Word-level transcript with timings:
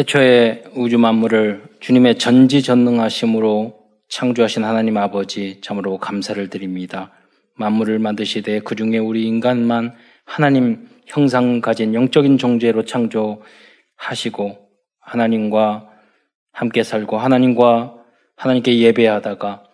태초에 0.00 0.64
우주 0.76 0.96
만물을 0.96 1.62
주님의 1.80 2.16
전지전능하심으로 2.16 3.76
창조하신 4.08 4.64
하나님 4.64 4.96
아버지 4.96 5.60
참으로 5.60 5.98
감사를 5.98 6.48
드립니다. 6.48 7.12
만물을 7.56 7.98
만드시되 7.98 8.60
그 8.60 8.74
중에 8.76 8.96
우리 8.96 9.26
인간만 9.26 9.94
하나님 10.24 10.88
형상 11.04 11.60
가진 11.60 11.92
영적인 11.92 12.38
존재로 12.38 12.86
창조하시고 12.86 14.58
하나님과 15.00 15.90
함께 16.52 16.82
살고 16.82 17.18
하나님과 17.18 17.96
하나님께 18.36 18.78
예배하다가 18.78 19.64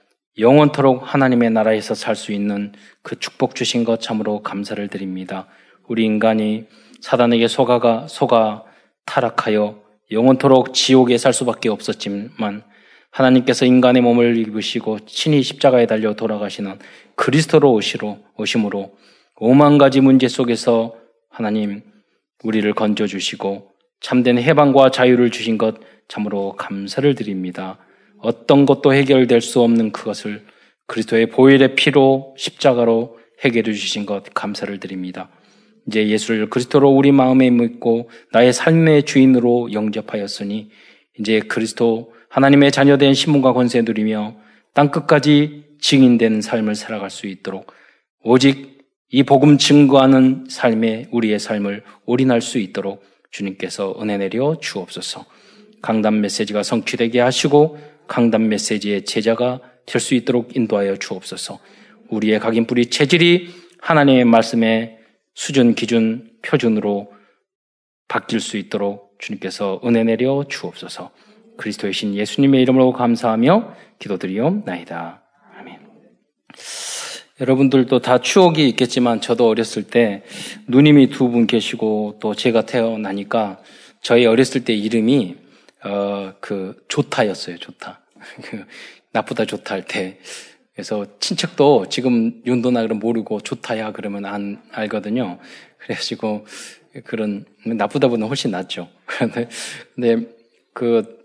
영원토록 0.40 1.02
하나님의 1.04 1.50
나라에서 1.52 1.95
살 1.95 2.16
수 2.16 2.32
있는 2.32 2.72
그 3.02 3.16
축복 3.20 3.54
주신 3.54 3.84
것 3.84 4.00
참으로 4.00 4.43
감사를 4.43 4.88
드립니다. 4.88 5.46
우리 5.86 6.04
인간이 6.04 6.64
사단에게 7.00 7.46
속아가 7.46 8.08
속아 8.08 8.64
타락하여 9.04 9.85
영원토록 10.11 10.75
지옥에 10.75 11.18
살 11.18 11.32
수밖에 11.32 11.68
없었지만 11.68 12.62
하나님께서 13.10 13.64
인간의 13.64 14.02
몸을 14.02 14.37
입으시고 14.37 15.01
친히 15.06 15.42
십자가에 15.42 15.87
달려 15.87 16.14
돌아가시는 16.14 16.78
그리스도로 17.14 17.73
오시로 17.73 18.19
오심으로 18.37 18.95
오만 19.37 19.78
가지 19.78 20.00
문제 20.00 20.28
속에서 20.28 20.97
하나님 21.30 21.83
우리를 22.45 22.70
건져 22.74 23.06
주시고 23.06 23.70
참된 24.00 24.38
해방과 24.38 24.91
자유를 24.91 25.30
주신 25.30 25.59
것 25.59 25.77
참으로 26.09 26.52
감사를 26.52 27.14
드립니다. 27.14 27.78
어떤 28.19 28.66
것도 28.66 28.92
해결될 28.92 29.41
수 29.41 29.61
없는 29.62 29.92
그것을 29.92 30.45
그리스도의 30.86 31.27
보혈의 31.30 31.75
피로 31.75 32.34
십자가로 32.38 33.19
해결해 33.41 33.73
주신 33.73 34.06
것 34.06 34.25
감사를 34.33 34.78
드립니다. 34.78 35.30
이제 35.86 36.08
예수를 36.08 36.50
그리스도로 36.50 36.90
우리 36.90 37.12
마음에 37.12 37.50
묻고 37.50 38.10
나의 38.32 38.52
삶의 38.52 39.04
주인으로 39.04 39.72
영접하였으니 39.72 40.70
이제 41.18 41.40
그리스도 41.40 42.12
하나님의 42.28 42.72
자녀된 42.72 43.14
신분과 43.14 43.52
권세 43.52 43.82
누리며 43.82 44.36
땅 44.74 44.91
끝까지 44.91 45.64
증인된 45.80 46.41
삶을 46.41 46.74
살아갈 46.74 47.11
수 47.11 47.27
있도록 47.27 47.72
오직 48.22 48.77
이 49.11 49.22
복음 49.22 49.56
증거하는 49.56 50.46
삶에 50.48 51.06
우리의 51.12 51.38
삶을 51.38 51.84
올인할 52.06 52.41
수 52.41 52.58
있도록 52.58 53.05
주님께서 53.30 53.96
은혜 54.00 54.18
내려 54.18 54.58
주옵소서. 54.61 55.24
강단 55.83 56.20
메시지가 56.20 56.62
성취되게 56.62 57.20
하시고 57.20 57.78
강단 58.08 58.48
메시지의 58.48 59.05
제자가 59.05 59.61
될 59.86 60.00
수 60.00 60.14
있도록 60.14 60.56
인도하여 60.56 60.96
주옵소서. 60.96 61.61
우리의 62.08 62.41
각인 62.41 62.66
뿌리 62.66 62.86
체질이 62.86 63.48
하나님의 63.80 64.24
말씀의 64.24 64.98
수준, 65.37 65.75
기준, 65.75 66.31
표준으로 66.42 67.12
바뀔 68.09 68.41
수 68.41 68.56
있도록 68.56 69.17
주님께서 69.19 69.81
은혜 69.84 70.03
내려 70.03 70.45
주옵소서. 70.48 71.11
그리스도의 71.59 71.92
신 71.92 72.15
예수님의 72.15 72.62
이름으로 72.62 72.92
감사하며 72.92 73.75
기도드리옵나이다. 73.98 75.23
아멘. 75.59 75.79
여러분들도 77.41 78.01
다 78.01 78.19
추억이 78.19 78.67
있겠지만 78.70 79.20
저도 79.20 79.47
어렸을 79.48 79.83
때 79.84 80.25
누님이 80.69 81.11
두 81.11 81.29
분 81.29 81.47
계시고 81.47 82.19
또 82.20 82.34
제가 82.34 82.62
태어나니까 82.64 83.61
저희 84.03 84.25
어렸을 84.27 84.64
때 84.64 84.75
이름이 84.75 85.37
어 85.84 86.33
그 86.41 86.77
좋다였어요. 86.89 87.59
좋다. 87.59 88.01
그 88.42 88.64
나쁘다 89.12 89.45
좋다 89.45 89.75
할 89.75 89.84
때. 89.84 90.19
그래서 90.77 91.06
친척도 91.20 91.86
지금 91.88 92.42
윤도나 92.44 92.82
그럼 92.82 92.98
모르고 92.98 93.41
좋다야 93.41 93.92
그러면 93.92 94.27
안 94.27 94.62
알거든요. 94.72 95.38
그래가지고 95.78 96.44
그런 97.05 97.46
나쁘다보다 97.64 98.27
훨씬 98.27 98.50
낫죠. 98.50 98.88
근데, 99.06 99.48
근데 99.94 100.28
그 100.74 101.16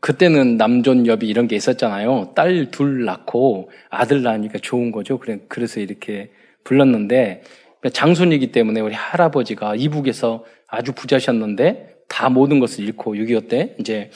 그때는 0.00 0.58
남존여비 0.58 1.26
이런 1.26 1.48
게 1.48 1.56
있었잖아요. 1.56 2.34
딸 2.36 2.70
둘 2.70 3.06
낳고 3.06 3.70
아들 3.88 4.22
낳으니까 4.22 4.58
좋은 4.58 4.92
거죠. 4.92 5.18
그래 5.18 5.38
그래서 5.48 5.80
이렇게 5.80 6.30
불렀는데 6.64 7.42
장손이기 7.90 8.52
때문에 8.52 8.80
우리 8.80 8.94
할아버지가 8.94 9.76
이북에서 9.76 10.44
아주 10.68 10.92
부자셨는데 10.92 12.02
다 12.06 12.28
모든 12.28 12.60
것을 12.60 12.84
잃고 12.84 13.14
6.25 13.14 13.48
때 13.48 13.74
이제 13.80 14.10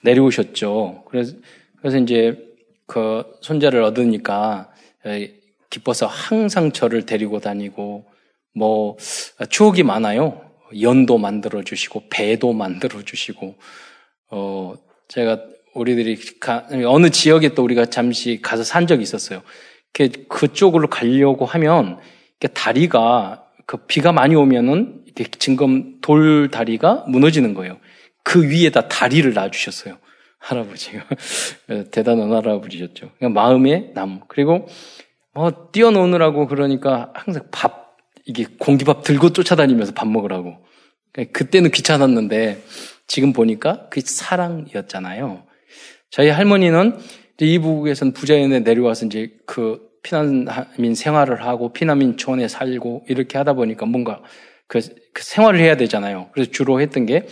내려오셨죠. 0.00 1.04
그래서 1.06 1.36
그래서 1.80 1.98
이제 1.98 2.51
그 2.92 3.24
손자를 3.40 3.82
얻으니까 3.82 4.70
기뻐서 5.70 6.06
항상 6.06 6.72
저를 6.72 7.06
데리고 7.06 7.40
다니고 7.40 8.04
뭐 8.54 8.98
추억이 9.48 9.82
많아요. 9.82 10.42
연도 10.82 11.16
만들어 11.16 11.62
주시고 11.62 12.04
배도 12.10 12.52
만들어 12.52 13.02
주시고 13.02 13.56
어 14.30 14.74
제가 15.08 15.42
우리들이 15.74 16.18
가, 16.38 16.66
어느 16.86 17.08
지역에 17.08 17.54
또 17.54 17.64
우리가 17.64 17.86
잠시 17.86 18.40
가서 18.42 18.62
산 18.62 18.86
적이 18.86 19.04
있었어요. 19.04 19.42
그쪽으로 20.28 20.88
가려고 20.88 21.46
하면 21.46 21.98
다리가 22.52 23.46
그 23.64 23.78
비가 23.86 24.12
많이 24.12 24.34
오면은 24.34 25.02
이렇게 25.16 25.30
지금 25.38 25.98
돌 26.02 26.50
다리가 26.50 27.06
무너지는 27.08 27.54
거예요. 27.54 27.78
그 28.22 28.50
위에다 28.50 28.88
다리를 28.88 29.32
놔주셨어요. 29.32 29.96
할아버지가 30.42 31.04
대단한 31.90 32.32
할아버지셨죠. 32.32 33.10
그러니까 33.16 33.40
마음의 33.40 33.92
남 33.94 34.20
그리고 34.28 34.66
뭐 35.34 35.70
뛰어노느라고 35.72 36.46
그러니까 36.46 37.10
항상 37.14 37.44
밥 37.50 37.96
이게 38.24 38.46
공기밥 38.58 39.02
들고 39.02 39.30
쫓아다니면서 39.30 39.92
밥 39.92 40.08
먹으라고. 40.08 40.56
그러니까 41.12 41.38
그때는 41.38 41.70
귀찮았는데 41.70 42.62
지금 43.06 43.32
보니까 43.32 43.88
그게 43.88 44.00
사랑이었잖아요. 44.04 45.44
저희 46.10 46.28
할머니는 46.28 46.98
이북에서는 47.40 48.12
부자연에 48.12 48.60
내려와서 48.60 49.06
이제 49.06 49.32
그 49.46 49.90
피난민 50.02 50.94
생활을 50.94 51.44
하고 51.44 51.72
피난민촌에 51.72 52.46
살고 52.48 53.06
이렇게 53.08 53.38
하다 53.38 53.54
보니까 53.54 53.86
뭔가 53.86 54.22
그, 54.68 54.80
그 55.12 55.22
생활을 55.22 55.58
해야 55.60 55.76
되잖아요. 55.76 56.28
그래서 56.32 56.50
주로 56.50 56.80
했던 56.80 57.06
게 57.06 57.26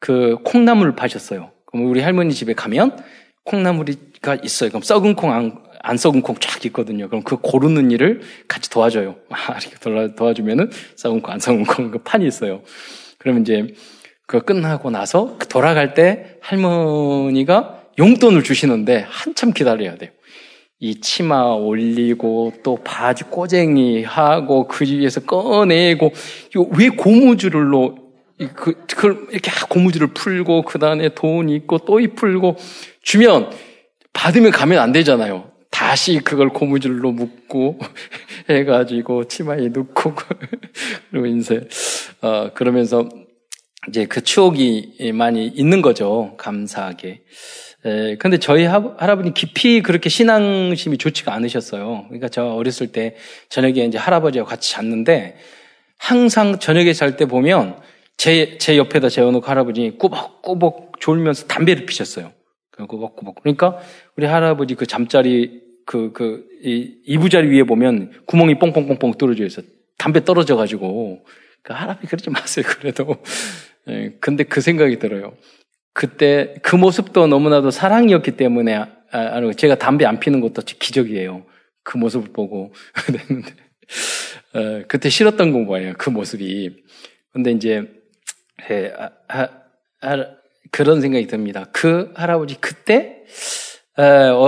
그 0.00 0.38
콩나물을 0.44 0.94
파셨어요. 0.94 1.50
그럼 1.70 1.90
우리 1.90 2.00
할머니 2.00 2.32
집에 2.32 2.54
가면 2.54 2.98
콩나물이가 3.44 4.36
있어요. 4.42 4.70
그럼 4.70 4.82
썩은 4.82 5.14
콩, 5.14 5.32
안, 5.32 5.58
안 5.82 5.96
썩은 5.96 6.22
콩 6.22 6.36
쫙 6.36 6.64
있거든요. 6.66 7.08
그럼 7.08 7.22
그 7.22 7.36
고르는 7.36 7.90
일을 7.90 8.22
같이 8.46 8.70
도와줘요. 8.70 9.16
아, 9.30 9.58
이렇게 9.58 10.14
도와주면은 10.14 10.70
썩은 10.96 11.20
콩, 11.20 11.32
안 11.32 11.40
썩은 11.40 11.64
콩, 11.64 11.90
그 11.90 11.98
판이 11.98 12.26
있어요. 12.26 12.62
그러면 13.18 13.42
이제 13.42 13.74
그 14.26 14.40
끝나고 14.40 14.90
나서 14.90 15.38
돌아갈 15.48 15.94
때 15.94 16.36
할머니가 16.40 17.82
용돈을 17.98 18.42
주시는데 18.42 19.06
한참 19.08 19.52
기다려야 19.52 19.96
돼요. 19.96 20.10
이 20.80 21.00
치마 21.00 21.42
올리고 21.42 22.52
또 22.62 22.76
바지 22.84 23.24
꼬쟁이 23.24 24.04
하고 24.04 24.68
그 24.68 24.84
위에서 24.84 25.20
꺼내고 25.22 26.12
왜 26.78 26.88
고무줄로 26.90 28.07
그, 28.54 28.84
그걸 28.86 29.26
이렇게 29.30 29.50
고무줄을 29.68 30.08
풀고 30.08 30.62
그 30.62 30.78
다음에 30.78 31.08
돈 31.10 31.48
있고 31.48 31.78
또 31.78 32.00
풀고 32.14 32.56
주면 33.02 33.50
받으면 34.12 34.52
가면 34.52 34.78
안 34.78 34.92
되잖아요. 34.92 35.50
다시 35.70 36.20
그걸 36.20 36.48
고무줄로 36.48 37.12
묶고 37.12 37.78
해가지고 38.50 39.28
치마에 39.28 39.68
넣고 39.68 40.14
그리고 41.10 41.26
인쇄 41.26 41.68
어, 42.20 42.50
그러면서 42.54 43.08
이제 43.88 44.06
그 44.06 44.22
추억이 44.22 45.12
많이 45.14 45.46
있는 45.46 45.82
거죠. 45.82 46.34
감사하게. 46.36 47.22
에, 47.84 48.16
근데 48.16 48.38
저희 48.38 48.64
할아버지 48.64 49.32
깊이 49.34 49.82
그렇게 49.82 50.08
신앙심이 50.08 50.98
좋지가 50.98 51.32
않으셨어요. 51.32 52.06
그러니까 52.08 52.28
저 52.28 52.44
어렸을 52.44 52.88
때 52.88 53.14
저녁에 53.48 53.84
이제 53.84 53.98
할아버지와 53.98 54.44
같이 54.44 54.72
잤는데 54.72 55.36
항상 55.96 56.58
저녁에 56.58 56.92
잘 56.92 57.16
때 57.16 57.26
보면 57.26 57.80
제, 58.18 58.58
제 58.58 58.76
옆에다 58.76 59.08
재워놓고 59.08 59.46
할아버지 59.46 59.94
꾸벅꾸벅 59.98 61.00
졸면서 61.00 61.46
담배를 61.46 61.86
피셨어요. 61.86 62.32
꾸벅꾸벅. 62.72 63.42
그러니까 63.42 63.78
우리 64.16 64.26
할아버지 64.26 64.74
그 64.74 64.86
잠자리 64.86 65.62
그, 65.86 66.12
그, 66.12 66.44
이, 66.62 66.96
이부자리 67.06 67.48
위에 67.48 67.62
보면 67.62 68.12
구멍이 68.26 68.58
뽕뽕뽕뽕 68.58 69.14
뚫어져 69.14 69.46
있어. 69.46 69.62
담배 69.96 70.24
떨어져가지고. 70.24 71.24
그 71.62 71.72
할아버지 71.72 72.06
그러지 72.08 72.30
마세요. 72.30 72.64
그래도. 72.68 73.16
예, 73.88 74.16
근데 74.20 74.44
그 74.44 74.60
생각이 74.60 74.98
들어요. 74.98 75.34
그때 75.94 76.54
그 76.62 76.76
모습도 76.76 77.26
너무나도 77.26 77.70
사랑이었기 77.70 78.32
때문에 78.32 78.74
아, 78.74 78.88
아, 79.12 79.52
제가 79.56 79.76
담배 79.76 80.04
안 80.04 80.20
피는 80.20 80.40
것도 80.40 80.62
기적이에요. 80.62 81.46
그 81.84 81.96
모습을 81.96 82.32
보고 82.32 82.74
그랬는데 83.06 83.50
어, 84.54 84.82
그때 84.88 85.08
싫었던 85.08 85.52
공부예요. 85.52 85.94
그 85.96 86.10
모습이. 86.10 86.76
근데 87.32 87.52
이제 87.52 87.97
예, 88.70 88.92
아, 88.96 89.10
아, 89.28 89.48
아, 90.00 90.26
그런 90.70 91.00
생각이 91.00 91.26
듭니다. 91.26 91.66
그 91.72 92.12
할아버지 92.14 92.56
그때 92.60 93.24
어, 93.96 94.02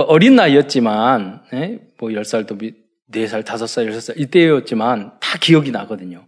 어린 0.07 0.35
나이였지만 0.35 1.43
예, 1.53 1.79
뭐 1.99 2.09
10살도 2.09 2.73
4살, 3.11 3.43
5살, 3.43 3.89
6살 3.89 4.19
이때였지만 4.19 5.19
다 5.19 5.37
기억이 5.39 5.71
나거든요. 5.71 6.27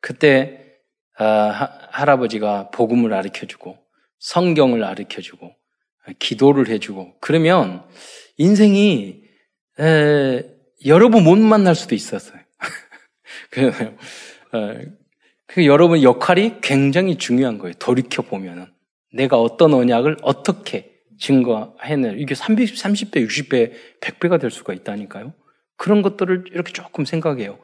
그때 0.00 0.64
아, 1.16 1.24
하, 1.26 1.78
할아버지가 1.90 2.70
복음을 2.70 3.10
가르쳐주고 3.10 3.78
성경을 4.18 4.80
가르쳐 4.80 5.20
주고 5.20 5.54
기도를 6.18 6.68
해주고 6.68 7.18
그러면 7.20 7.84
인생이 8.36 9.22
에, 9.80 10.44
여러분 10.86 11.24
못 11.24 11.38
만날 11.38 11.74
수도 11.74 11.94
있었어요. 11.94 12.40
그, 13.50 13.70
그 15.54 15.66
여러분 15.66 16.02
역할이 16.02 16.56
굉장히 16.60 17.16
중요한 17.16 17.58
거예요. 17.58 17.74
돌이켜 17.78 18.22
보면은 18.22 18.66
내가 19.12 19.40
어떤 19.40 19.72
언약을 19.72 20.16
어떻게 20.22 20.90
증거해낼 21.20 22.18
이게 22.18 22.34
30, 22.34 22.74
30배, 22.74 23.24
60배, 23.24 23.72
100배가 24.00 24.40
될 24.40 24.50
수가 24.50 24.72
있다니까요. 24.72 25.32
그런 25.76 26.02
것들을 26.02 26.46
이렇게 26.50 26.72
조금 26.72 27.04
생각해요. 27.04 27.60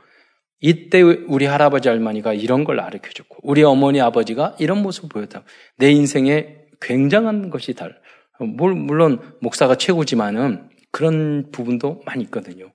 이때 0.60 1.02
우리 1.02 1.46
할아버지 1.46 1.88
할머니가 1.88 2.32
이런 2.32 2.62
걸 2.62 2.76
가르쳐 2.76 3.10
줬고 3.10 3.38
우리 3.42 3.64
어머니 3.64 4.00
아버지가 4.00 4.54
이런 4.60 4.82
모습을 4.82 5.08
보였다. 5.08 5.42
내 5.76 5.90
인생에 5.90 6.58
굉장한 6.80 7.50
것이 7.50 7.74
달. 7.74 7.98
물론 8.38 9.20
목사가 9.40 9.74
최고지만은 9.74 10.68
그런 10.92 11.50
부분도 11.50 12.02
많이 12.06 12.22
있거든요. 12.22 12.70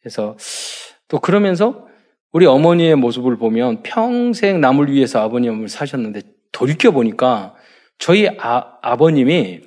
그래서 0.00 0.36
또 1.08 1.18
그러면서 1.18 1.88
우리 2.32 2.46
어머니의 2.46 2.96
모습을 2.96 3.36
보면 3.36 3.82
평생 3.82 4.60
남을 4.60 4.90
위해서 4.90 5.20
아버님을 5.20 5.68
사셨는데 5.68 6.22
돌이켜 6.50 6.90
보니까 6.90 7.54
저희 7.98 8.26
아, 8.38 8.78
아버님이 8.82 9.60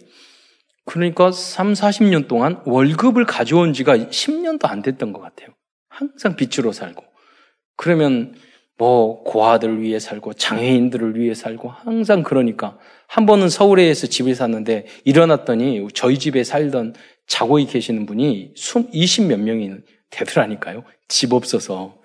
그러니까 0.85 1.31
3, 1.31 1.73
40년 1.73 2.27
동안 2.27 2.61
월급을 2.65 3.25
가져온 3.25 3.73
지가 3.73 3.97
10년도 3.97 4.65
안 4.65 4.81
됐던 4.81 5.13
것 5.13 5.21
같아요. 5.21 5.49
항상 5.89 6.35
빚으로 6.35 6.71
살고. 6.71 7.03
그러면 7.77 8.35
뭐 8.77 9.23
고아들을 9.23 9.81
위해 9.81 9.99
살고 9.99 10.33
장애인들을 10.33 11.17
위해 11.17 11.33
살고 11.33 11.69
항상 11.69 12.23
그러니까 12.23 12.77
한 13.07 13.25
번은 13.25 13.49
서울에서 13.49 14.07
집을 14.07 14.35
샀는데 14.35 14.85
일어났더니 15.05 15.87
저희 15.93 16.19
집에 16.19 16.43
살던 16.43 16.93
자고에 17.27 17.65
계시는 17.65 18.05
분이 18.05 18.53
20몇 18.55 19.37
명이 19.39 19.71
되더라니까요. 20.09 20.83
집 21.07 21.33
없어서. 21.33 21.97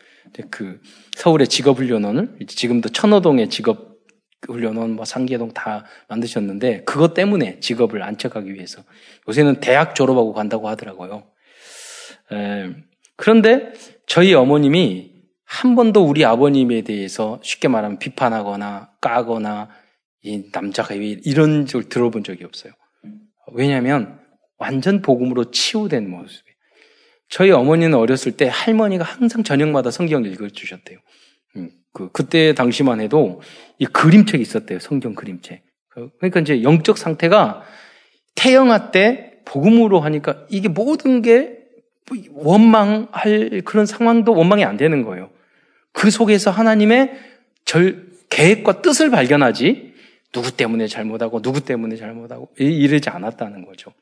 그 0.50 0.80
서울의 1.16 1.48
직업훈련원을 1.48 2.38
지금도 2.46 2.90
천호동에 2.90 3.48
직업훈련원 3.48 4.92
뭐 4.92 5.04
상계동 5.04 5.52
다 5.52 5.84
만드셨는데 6.08 6.84
그것 6.84 7.14
때문에 7.14 7.60
직업을 7.60 8.02
안착하기 8.02 8.54
위해서 8.54 8.82
요새는 9.28 9.60
대학 9.60 9.94
졸업하고 9.94 10.32
간다고 10.32 10.68
하더라고요. 10.68 11.24
에, 12.32 12.74
그런데 13.16 13.72
저희 14.06 14.34
어머님이 14.34 15.10
한 15.44 15.74
번도 15.74 16.04
우리 16.04 16.24
아버님에 16.24 16.82
대해서 16.82 17.40
쉽게 17.42 17.68
말하면 17.68 17.98
비판하거나 17.98 18.92
까거나 19.00 19.68
이 20.22 20.44
남자가 20.52 20.94
왜 20.94 21.16
이런 21.24 21.66
걸 21.66 21.88
들어본 21.88 22.24
적이 22.24 22.44
없어요. 22.44 22.72
왜냐하면 23.52 24.20
완전 24.58 25.02
복음으로 25.02 25.50
치유된 25.50 26.08
모습이에요. 26.08 26.49
저희 27.30 27.52
어머니는 27.52 27.94
어렸을 27.94 28.32
때 28.32 28.50
할머니가 28.52 29.04
항상 29.04 29.42
저녁마다 29.44 29.90
성경 29.90 30.24
읽어주셨대요. 30.24 30.98
음, 31.56 31.70
그, 31.92 32.10
그때 32.12 32.54
당시만 32.54 33.00
해도 33.00 33.40
이 33.78 33.86
그림책이 33.86 34.42
있었대요. 34.42 34.80
성경 34.80 35.14
그림책. 35.14 35.62
그러니까 36.18 36.40
이제 36.40 36.62
영적 36.62 36.98
상태가 36.98 37.62
태영아 38.34 38.90
때 38.90 39.40
복음으로 39.44 40.00
하니까 40.00 40.44
이게 40.48 40.68
모든 40.68 41.22
게 41.22 41.58
원망할 42.32 43.62
그런 43.64 43.86
상황도 43.86 44.34
원망이 44.34 44.64
안 44.64 44.76
되는 44.76 45.04
거예요. 45.04 45.30
그 45.92 46.10
속에서 46.10 46.50
하나님의 46.50 47.12
절, 47.64 48.08
계획과 48.30 48.82
뜻을 48.82 49.10
발견하지 49.10 49.94
누구 50.32 50.56
때문에 50.56 50.86
잘못하고 50.86 51.42
누구 51.42 51.64
때문에 51.64 51.96
잘못하고 51.96 52.50
이러지 52.58 53.10
않았다는 53.10 53.64
거죠. 53.64 53.92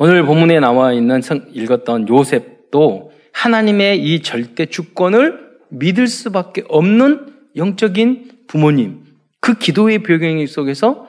오늘 0.00 0.24
본문에 0.24 0.60
나와 0.60 0.92
있는 0.92 1.20
성, 1.22 1.48
읽었던 1.52 2.08
요셉도 2.08 3.10
하나님의 3.32 4.00
이 4.00 4.22
절대 4.22 4.66
주권을 4.66 5.48
믿을 5.70 6.06
수밖에 6.06 6.62
없는 6.68 7.26
영적인 7.56 8.44
부모님, 8.46 9.02
그 9.40 9.58
기도의 9.58 10.04
배경 10.04 10.46
속에서 10.46 11.08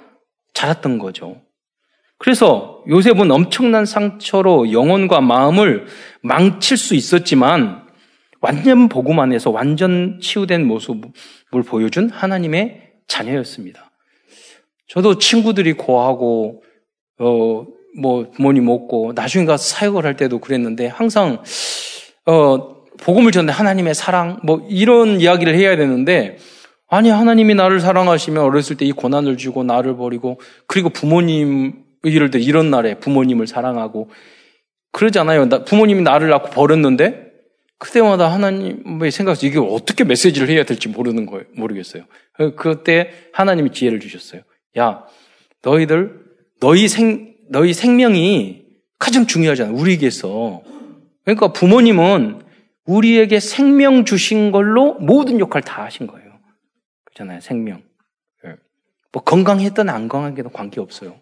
자랐던 0.54 0.98
거죠. 0.98 1.40
그래서 2.18 2.84
요셉은 2.90 3.30
엄청난 3.30 3.86
상처로 3.86 4.72
영혼과 4.72 5.22
마음을 5.22 5.86
망칠 6.24 6.76
수 6.76 6.96
있었지만 6.96 7.88
완전 8.42 8.90
복음 8.90 9.20
안에서 9.20 9.52
완전 9.52 10.20
치유된 10.20 10.66
모습을 10.66 11.64
보여준 11.64 12.10
하나님의 12.10 12.90
자녀였습니다. 13.06 13.92
저도 14.88 15.20
친구들이 15.20 15.74
고하고 15.74 16.64
어, 17.20 17.68
뭐 17.98 18.30
부모님 18.32 18.68
없고 18.68 19.14
나중에 19.16 19.46
가서 19.46 19.64
사역을 19.64 20.06
할 20.06 20.16
때도 20.16 20.40
그랬는데 20.40 20.88
항상 20.88 21.42
어, 22.26 22.84
복음을 22.98 23.32
전해 23.32 23.52
하나님의 23.52 23.96
사랑 23.96 24.40
뭐 24.44 24.66
이런 24.70 25.22
이야기를 25.22 25.56
해야 25.56 25.76
되는데 25.76 26.38
아니 26.88 27.10
하나님이 27.10 27.56
나를 27.56 27.80
사랑하시면 27.80 28.44
어렸을 28.44 28.76
때 28.78 28.86
이 28.86 28.92
고난을 28.92 29.38
주고 29.38 29.64
나를 29.64 29.96
버리고 29.96 30.40
그리고 30.68 30.90
부모님 30.90 31.84
이럴 32.04 32.32
때 32.32 32.40
이런 32.40 32.70
날에 32.70 32.96
부모님을 32.96 33.48
사랑하고 33.48 34.10
그러잖아요. 34.92 35.48
부모님이 35.66 36.02
나를 36.02 36.30
낳고 36.30 36.50
버렸는데 36.50 37.30
그때마다 37.78 38.28
하나님의 38.32 39.12
생각에서 39.12 39.48
이게 39.48 39.58
어떻게 39.58 40.04
메시지를 40.04 40.50
해야 40.50 40.64
될지 40.64 40.90
모르는 40.90 41.26
거예요. 41.26 41.46
모르겠어요. 41.56 42.04
그때 42.58 43.12
하나님이 43.34 43.72
지혜를 43.72 44.00
주셨어요. 44.00 44.42
야, 44.78 45.06
너희들, 45.62 46.20
너희 46.60 46.88
생, 46.88 47.29
너희 47.50 47.74
생명이 47.74 48.64
가장 48.98 49.26
중요하잖아. 49.26 49.72
우리에게서. 49.72 50.62
그러니까 51.26 51.52
부모님은 51.52 52.42
우리에게 52.86 53.40
생명 53.40 54.06
주신 54.06 54.52
걸로 54.52 54.96
모든 54.96 55.40
역할 55.40 55.62
다 55.62 55.84
하신 55.84 56.08
거예요. 56.08 56.30
그렇잖아요. 57.06 57.40
생명. 57.42 57.84
예. 58.46 58.56
뭐 59.12 59.24
건강했던 59.24 59.90
안 59.90 60.08
건강해도 60.08 60.50
관계없어요. 60.50 61.16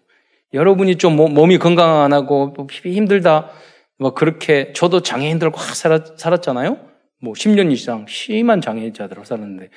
여러분이 0.54 0.96
좀 0.96 1.16
몸이 1.16 1.58
건강 1.58 2.02
안 2.02 2.12
하고 2.12 2.48
뭐 2.48 2.66
힘들다. 2.70 3.50
뭐 3.98 4.14
그렇게 4.14 4.72
저도 4.72 5.02
장애인들과 5.02 5.60
살았, 5.74 6.18
살았 6.18 6.42
잖아요. 6.42 6.78
뭐 7.20 7.34
10년 7.34 7.72
이상 7.72 8.06
심한 8.08 8.60
장애자들하고 8.60 9.24
살았는데 9.24 9.70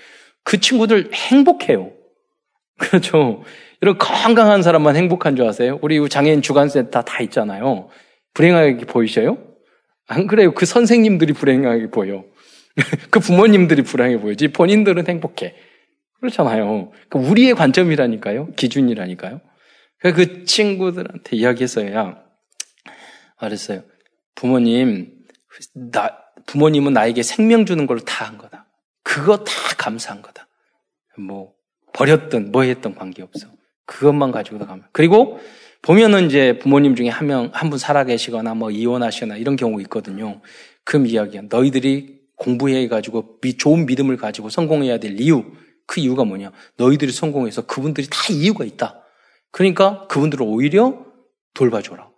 그 0.43 0.59
친구들 0.59 1.11
행복해요. 1.13 1.91
그렇죠. 2.77 3.43
이런 3.81 3.97
건강한 3.97 4.61
사람만 4.61 4.95
행복한 4.95 5.35
줄 5.35 5.45
아세요? 5.45 5.79
우리 5.81 6.07
장애인 6.07 6.41
주간센터 6.41 7.01
다 7.01 7.21
있잖아요. 7.23 7.89
불행하게 8.33 8.85
보이셔요? 8.85 9.37
안 10.07 10.27
그래요. 10.27 10.53
그 10.53 10.65
선생님들이 10.65 11.33
불행하게 11.33 11.89
보여. 11.89 12.23
그 13.09 13.19
부모님들이 13.19 13.81
불행해 13.81 14.19
보이지. 14.19 14.49
본인들은 14.49 15.07
행복해. 15.07 15.55
그렇잖아요. 16.19 16.91
그 17.09 17.17
우리의 17.17 17.55
관점이라니까요. 17.55 18.51
기준이라니까요. 18.51 19.41
그 19.99 20.45
친구들한테 20.45 21.35
이야기했어야 21.35 22.21
말했어요. 23.41 23.83
부모님, 24.35 25.11
나, 25.91 26.17
부모님은 26.45 26.93
나에게 26.93 27.23
생명 27.23 27.65
주는 27.65 27.87
걸로 27.87 27.99
다한 28.01 28.37
거다. 28.37 28.67
그거 29.03 29.43
다 29.43 29.51
감사한 29.77 30.21
거다. 30.21 30.47
뭐, 31.17 31.53
버렸든 31.93 32.51
뭐 32.51 32.63
했든 32.63 32.95
관계없어. 32.95 33.47
그것만 33.85 34.31
가지고도 34.31 34.65
가면. 34.65 34.85
그리고 34.91 35.39
보면은 35.81 36.27
이제 36.27 36.59
부모님 36.59 36.95
중에 36.95 37.09
한 37.09 37.27
명, 37.27 37.49
한 37.53 37.69
분 37.69 37.79
살아계시거나 37.79 38.53
뭐 38.53 38.69
이혼하시거나 38.71 39.37
이런 39.37 39.55
경우 39.55 39.81
있거든요. 39.81 40.41
그 40.83 41.03
이야기야. 41.05 41.43
너희들이 41.49 42.21
공부해가지고 42.37 43.39
좋은 43.57 43.85
믿음을 43.85 44.17
가지고 44.17 44.49
성공해야 44.49 44.97
될 44.99 45.19
이유. 45.19 45.43
그 45.87 45.99
이유가 45.99 46.23
뭐냐. 46.23 46.51
너희들이 46.77 47.11
성공해서 47.11 47.65
그분들이 47.65 48.07
다 48.09 48.17
이유가 48.31 48.63
있다. 48.63 49.03
그러니까 49.51 50.07
그분들을 50.07 50.45
오히려 50.47 51.05
돌봐줘라. 51.53 52.09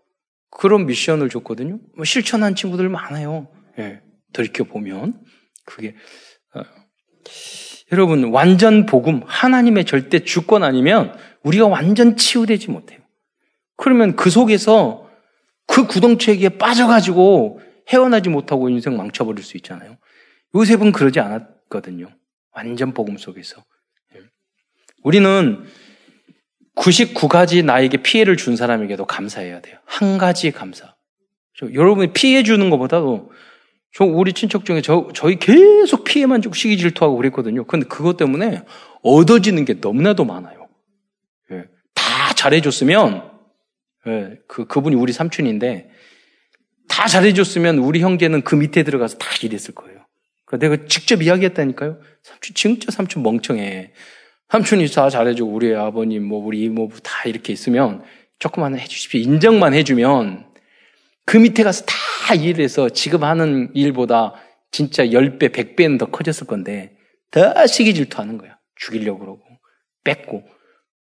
그런 0.52 0.86
미션을 0.86 1.30
줬거든요. 1.30 1.80
뭐 1.96 2.06
실천한 2.06 2.56
친구들 2.56 2.88
많아요. 2.90 3.48
예, 3.80 4.02
돌이켜 4.34 4.64
보면 4.66 5.20
그게 5.66 5.96
어, 6.54 6.62
여러분 7.94 8.32
완전 8.32 8.88
복음 8.88 9.22
하나님의 9.28 9.86
절대 9.86 10.18
주권 10.18 10.64
아니면 10.64 11.16
우리가 11.44 11.68
완전 11.68 12.18
치유되지 12.18 12.72
못해요. 12.72 13.00
그러면 13.78 14.16
그 14.16 14.32
속에서 14.32 15.08
그 15.68 15.86
구덩체에 15.86 16.50
빠져가지고 16.58 17.62
헤어나지 17.90 18.30
못하고 18.30 18.68
인생 18.70 18.98
망쳐버릴 18.98 19.44
수 19.44 19.58
있잖아요. 19.58 19.98
요셉은 20.56 20.92
그러지 20.92 21.20
않았거든요. 21.20 22.08
완전 22.56 22.96
복음 22.96 23.18
속에서. 23.18 23.64
예. 24.16 24.22
우리는 25.04 25.64
99가지 26.76 27.64
나에게 27.64 27.98
피해를 27.98 28.38
준 28.38 28.56
사람에게도 28.56 29.06
감사해야 29.06 29.62
돼요. 29.62 29.78
한 29.86 30.18
가지 30.18 30.50
감사. 30.50 30.96
여러분이 31.62 32.14
피해 32.14 32.42
주는 32.42 32.72
것보다도 32.72 33.30
저 33.30 33.38
우리 34.02 34.34
친척 34.34 34.66
중에 34.66 34.82
저, 34.82 35.10
저희 35.14 35.38
계속 35.38 36.04
피해만 36.04 36.42
주고 36.42 36.56
시기 36.56 36.78
질투하고 36.78 37.16
그랬거든요. 37.16 37.66
근데 37.66 37.86
그것 37.86 38.18
때문에 38.18 38.64
얻어지는 39.04 39.66
게 39.66 39.76
너무나도 39.80 40.26
많아요. 40.26 40.68
예. 41.52 41.66
다 41.94 42.34
잘해줬으면, 42.34 43.32
예, 44.08 44.38
그, 44.48 44.66
그분이 44.66 44.96
우리 44.96 45.14
삼촌인데, 45.14 45.90
다 46.90 47.08
잘해줬으면 47.08 47.78
우리 47.78 48.02
형제는 48.02 48.42
그 48.42 48.56
밑에 48.56 48.84
들어가서 48.84 49.18
다 49.18 49.28
일했을 49.44 49.76
거예요. 49.76 50.06
그러니까 50.46 50.68
내가 50.68 50.88
직접 50.88 51.22
이야기했다니까요. 51.22 52.00
삼촌, 52.24 52.56
진짜 52.56 52.92
삼촌 52.92 53.22
멍청해. 53.22 53.94
삼촌이 54.50 54.88
다 54.88 55.10
잘해주고, 55.10 55.52
우리 55.52 55.76
아버님, 55.76 56.24
뭐, 56.26 56.44
우리 56.44 56.64
이모부 56.64 57.02
다 57.02 57.28
이렇게 57.28 57.54
있으면, 57.54 58.04
조금만 58.40 58.78
해주십시오. 58.78 59.22
인정만 59.22 59.76
해주면, 59.76 60.53
그 61.26 61.38
밑에 61.38 61.64
가서 61.64 61.86
다 61.86 62.34
일해서 62.36 62.90
지금 62.90 63.24
하는 63.24 63.72
일보다 63.74 64.34
진짜 64.72 65.06
10배, 65.06 65.50
100배는 65.50 66.00
더 66.00 66.08
커졌을 66.08 66.48
건데, 66.48 66.98
더 67.32 67.66
시기 67.68 67.94
질투하는 67.94 68.38
거야. 68.38 68.58
죽이려고 68.76 69.20
그러고, 69.20 69.42
뺏고. 70.04 70.44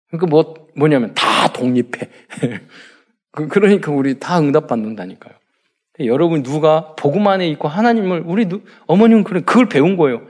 그러니까 0.09 0.27
뭐, 0.29 0.55
뭐냐면 0.77 1.15
다 1.15 1.53
독립해. 1.53 2.09
그, 3.33 3.49
그러니까 3.49 3.93
우리 3.93 4.19
다 4.19 4.39
응답받는다니까요. 4.39 5.35
여러분 6.01 6.43
누가 6.43 6.95
복음 6.95 7.27
안에 7.27 7.49
있고 7.51 7.69
하나님을 7.69 8.23
우리 8.27 8.47
누, 8.47 8.63
어머님은 8.87 9.25
그래 9.25 9.41
그걸 9.41 9.69
배운 9.69 9.97
거예요. 9.97 10.27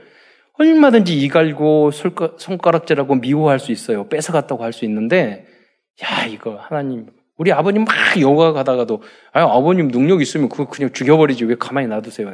얼마든지 0.53 1.17
이갈고 1.19 1.91
손가락질하고 1.91 3.15
미워할 3.15 3.59
수 3.59 3.71
있어요. 3.71 4.07
뺏어갔다고 4.07 4.63
할 4.63 4.73
수 4.73 4.85
있는데 4.85 5.45
야 6.03 6.25
이거 6.25 6.55
하나님 6.55 7.07
우리 7.37 7.51
아버님 7.51 7.85
막 7.85 7.95
여가 8.19 8.51
가다가도 8.51 9.01
아 9.31 9.41
아버님 9.41 9.89
능력 9.89 10.21
있으면 10.21 10.49
그거 10.49 10.67
그냥 10.67 10.91
죽여버리지 10.91 11.45
왜 11.45 11.55
가만히 11.55 11.87
놔두세요. 11.87 12.31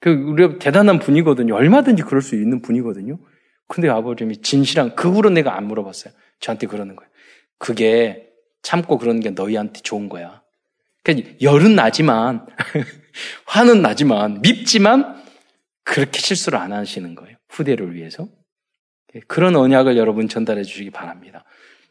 그 0.00 0.10
우리 0.10 0.58
대단한 0.58 0.98
분이거든요. 0.98 1.54
얼마든지 1.54 2.02
그럴 2.02 2.22
수 2.22 2.34
있는 2.34 2.62
분이거든요. 2.62 3.18
근데 3.68 3.88
아버님이 3.88 4.38
진실한 4.42 4.94
그 4.96 5.10
후로 5.10 5.30
내가 5.30 5.56
안 5.56 5.66
물어봤어요. 5.66 6.12
저한테 6.40 6.66
그러는 6.66 6.96
거예요. 6.96 7.10
그게 7.58 8.28
참고 8.62 8.98
그러는 8.98 9.20
게 9.20 9.30
너희한테 9.30 9.80
좋은 9.80 10.08
거야. 10.08 10.42
그러니까 11.02 11.30
열은 11.40 11.74
나지만 11.74 12.46
화는 13.46 13.82
나지만 13.82 14.40
밉지만 14.40 15.22
그렇게 15.84 16.18
실수를 16.18 16.58
안 16.58 16.72
하시는 16.72 17.14
거예요. 17.14 17.36
후대를 17.48 17.94
위해서. 17.94 18.28
그런 19.26 19.56
언약을 19.56 19.96
여러분 19.96 20.28
전달해 20.28 20.62
주시기 20.62 20.90
바랍니다. 20.90 21.44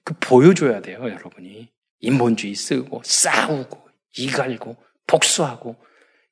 그 0.04 0.16
보여줘야 0.20 0.82
돼요, 0.82 1.00
여러분이. 1.04 1.70
인본주의 2.02 2.56
쓰고 2.56 3.02
싸우고 3.04 3.88
이갈고 4.18 4.76
복수하고 5.08 5.78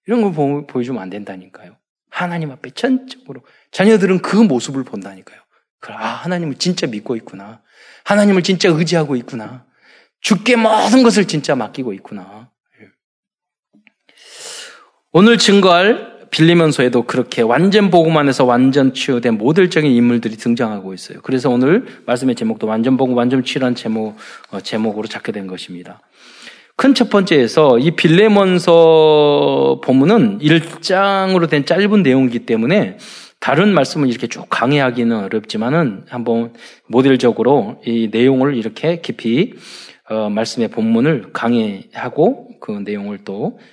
이런 0.06 0.22
걸 0.22 0.34
보, 0.34 0.68
보여주면 0.68 1.02
안 1.02 1.10
된다니까요. 1.10 1.78
하나님 2.10 2.52
앞에 2.52 2.72
전적으로 2.72 3.46
자녀들은 3.72 4.22
그 4.22 4.36
모습을 4.36 4.84
본다니까요. 4.84 5.40
아, 5.88 6.08
하나님을 6.08 6.56
진짜 6.56 6.88
믿고 6.88 7.16
있구나. 7.16 7.62
하나님을 8.04 8.44
진짜 8.44 8.70
의지하고 8.70 9.16
있구나. 9.16 9.66
죽게 10.22 10.56
모든 10.58 11.04
것을 11.04 11.28
진짜 11.28 11.56
맡기고 11.56 11.94
있구나. 11.94 12.52
예. 12.82 12.88
오늘 15.12 15.38
증거할 15.38 16.09
빌리면서에도 16.31 17.03
그렇게 17.03 17.41
완전 17.41 17.89
안에서 18.17 18.45
완전 18.45 18.93
치유된 18.93 19.38
모델적인 19.38 19.89
인물들이 19.91 20.38
등장하고 20.38 20.93
있어요. 20.93 21.19
그래서 21.24 21.50
오늘 21.50 21.86
말씀의 22.05 22.36
제목도 22.36 22.67
완전 22.67 22.98
복음, 22.98 23.15
완전 23.15 23.43
치유란 23.43 23.75
제목, 23.75 24.15
어, 24.51 24.59
제목으로 24.59 25.07
잡게 25.07 25.31
된 25.31 25.48
것입니다. 25.48 26.01
큰 26.75 26.93
첫 26.93 27.09
번째에서 27.09 27.77
이 27.77 27.91
빌레몬서 27.91 29.81
본문은 29.83 30.39
1장으로 30.39 31.50
된 31.50 31.65
짧은 31.65 32.03
내용이기 32.03 32.45
때문에 32.45 32.98
다른 33.39 33.74
말씀을 33.74 34.07
이렇게 34.07 34.27
쭉 34.27 34.45
강의하기는 34.50 35.24
어렵지만은 35.25 36.03
한번 36.07 36.53
모델적으로 36.88 37.81
이 37.86 38.09
내용을 38.12 38.55
이렇게 38.55 39.01
깊이 39.01 39.55
어, 40.09 40.29
말씀의 40.29 40.69
본문을 40.69 41.31
강의하고 41.33 42.59
그 42.62 42.71
내용을 42.71 43.19
또 43.25 43.59
에, 43.59 43.63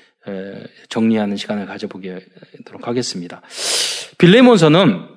정리하는 0.88 1.36
시간을 1.36 1.66
가져보도록 1.66 2.22
하겠습니다. 2.82 3.42
빌레몬서는 4.18 5.16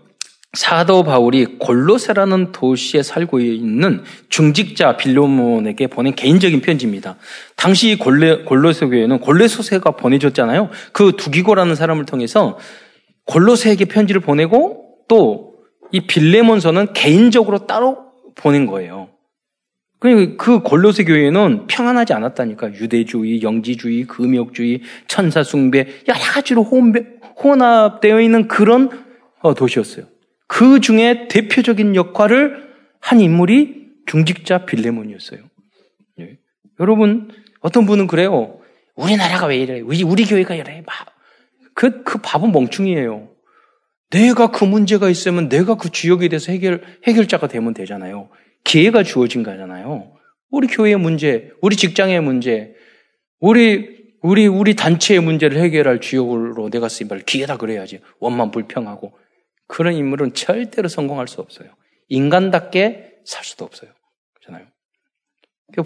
사도 0.54 1.04
바울이 1.04 1.46
골로세라는 1.60 2.52
도시에 2.52 3.04
살고 3.04 3.40
있는 3.40 4.04
중직자 4.30 4.98
빌레몬에게 4.98 5.88
보낸 5.88 6.16
개인적인 6.16 6.62
편지입니다. 6.62 7.18
당시 7.56 7.98
골레, 7.98 8.44
골로세 8.46 8.88
교회는 8.88 9.20
골레소세가 9.20 9.92
보내줬잖아요. 9.92 10.70
그 10.92 11.14
두기고라는 11.18 11.76
사람을 11.76 12.06
통해서 12.06 12.58
골로세에게 13.26 13.86
편지를 13.86 14.22
보내고 14.22 15.06
또 15.08 15.50
이 15.92 16.02
빌레몬서는 16.02 16.94
개인적으로 16.94 17.66
따로 17.66 17.98
보낸 18.36 18.66
거예요. 18.66 19.10
그, 20.00 20.38
그 20.38 20.62
골로새 20.62 21.04
교회는 21.04 21.68
평안하지 21.68 22.14
않았다니까. 22.14 22.74
유대주의, 22.76 23.42
영지주의, 23.44 24.06
금욕주의, 24.06 24.82
천사숭배, 25.08 25.88
여러 26.08 26.20
가지로 26.20 26.64
혼합되어 26.64 28.22
있는 28.22 28.48
그런 28.48 28.90
어, 29.42 29.54
도시였어요. 29.54 30.06
그 30.48 30.80
중에 30.80 31.28
대표적인 31.28 31.96
역할을 31.96 32.70
한 33.00 33.20
인물이 33.20 33.90
중직자 34.06 34.66
빌레몬이었어요. 34.66 35.42
예. 36.22 36.38
여러분, 36.80 37.30
어떤 37.60 37.86
분은 37.86 38.08
그래요. 38.08 38.60
우리나라가 38.96 39.48
왜 39.48 39.58
이래? 39.58 39.80
우리, 39.82 40.04
우리 40.04 40.26
교회가 40.26 40.56
이래? 40.56 40.84
그, 41.74 42.04
그 42.04 42.20
밥은 42.22 42.52
멍충이에요. 42.52 43.30
내가 44.10 44.52
그 44.52 44.66
문제가 44.66 45.10
있으면 45.10 45.50
내가 45.50 45.76
그 45.76 45.92
지역에 45.92 46.30
대해서 46.30 46.52
해결, 46.52 46.82
해결자가 47.06 47.48
되면 47.48 47.74
되잖아요. 47.74 48.30
기회가 48.64 49.04
주어진 49.04 49.44
거잖아요. 49.44 50.16
우리 50.52 50.68
교회의 50.68 50.98
문제, 50.98 51.52
우리 51.62 51.76
직장의 51.76 52.22
문제, 52.22 52.74
우리 53.40 54.00
우리 54.22 54.48
우리 54.48 54.76
단체의 54.76 55.22
문제를 55.22 55.62
해결할 55.62 56.02
주역으로 56.02 56.70
내가 56.70 56.90
쓰인 56.90 57.08
말 57.08 57.20
기회다 57.20 57.58
그래야지. 57.58 58.02
원만 58.20 58.52
불평하고 58.52 59.18
그런 59.68 59.94
인물은 59.94 60.34
절대로 60.34 60.88
성공할 60.88 61.28
수 61.28 61.42
없어요. 61.42 61.70
인간답게 62.10 63.20
살 63.26 63.44
수도 63.44 63.66
없어요. 63.66 63.92
그렇잖아요. 64.34 64.68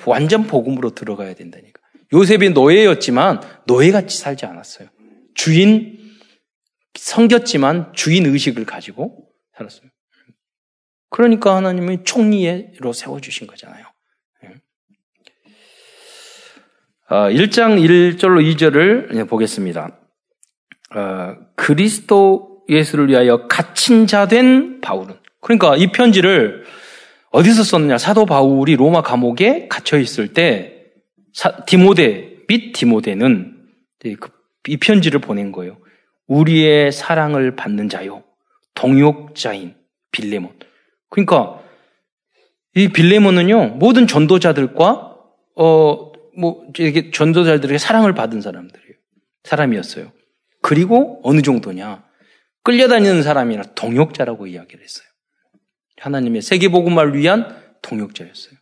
완전 0.05 0.47
복음으로 0.47 0.91
들어가야 0.91 1.35
된다니까. 1.35 1.81
요셉이 2.13 2.51
노예였지만 2.51 3.41
노예같이 3.67 4.17
살지 4.17 4.45
않았어요. 4.45 4.87
주인 5.35 5.99
성겼지만 6.95 7.93
주인 7.93 8.25
의식을 8.25 8.65
가지고 8.65 9.27
살았어요. 9.57 9.89
그러니까 11.13 11.55
하나님이 11.55 11.99
총리로 12.03 12.91
세워주신 12.91 13.45
거잖아요. 13.45 13.85
1장 17.07 17.79
예. 17.79 17.87
1절로 17.87 18.39
어, 18.39 18.41
2절을 18.41 19.29
보겠습니다. 19.29 19.95
어, 20.95 21.35
그리스도 21.55 22.63
예수를 22.67 23.09
위하여 23.09 23.45
갇힌 23.47 24.07
자 24.07 24.25
된 24.25 24.81
바울은 24.81 25.15
그러니까 25.39 25.75
이 25.75 25.91
편지를 25.91 26.63
어디서 27.29 27.63
썼느냐 27.63 27.99
사도 27.99 28.25
바울이 28.25 28.75
로마 28.75 29.03
감옥에 29.03 29.67
갇혀 29.67 29.99
있을 29.99 30.33
때 30.33 30.85
디모데 31.67 32.37
및 32.47 32.73
디모데는 32.73 33.67
그, 34.19 34.31
이 34.67 34.77
편지를 34.77 35.19
보낸 35.19 35.51
거예요. 35.51 35.77
우리의 36.25 36.91
사랑을 36.91 37.55
받는 37.55 37.89
자요 37.89 38.23
동역자인 38.73 39.75
빌레몬 40.11 40.53
그러니까 41.13 41.61
이 42.75 42.87
빌레몬은요 42.87 43.75
모든 43.75 44.07
전도자들과 44.07 45.15
어뭐 45.55 46.71
이게 46.79 47.11
전도자들에게 47.11 47.77
사랑을 47.77 48.15
받은 48.15 48.41
사람들이에요. 48.41 48.95
사람이었어요. 49.43 50.11
그리고 50.63 51.21
어느 51.23 51.43
정도냐 51.43 52.03
끌려다니는 52.63 53.21
사람이나 53.21 53.61
동역자라고 53.75 54.47
이야기를 54.47 54.83
했어요. 54.83 55.05
하나님의 55.97 56.41
세계 56.41 56.69
복음을 56.69 57.15
위한 57.15 57.61
동역자였어요. 57.83 58.55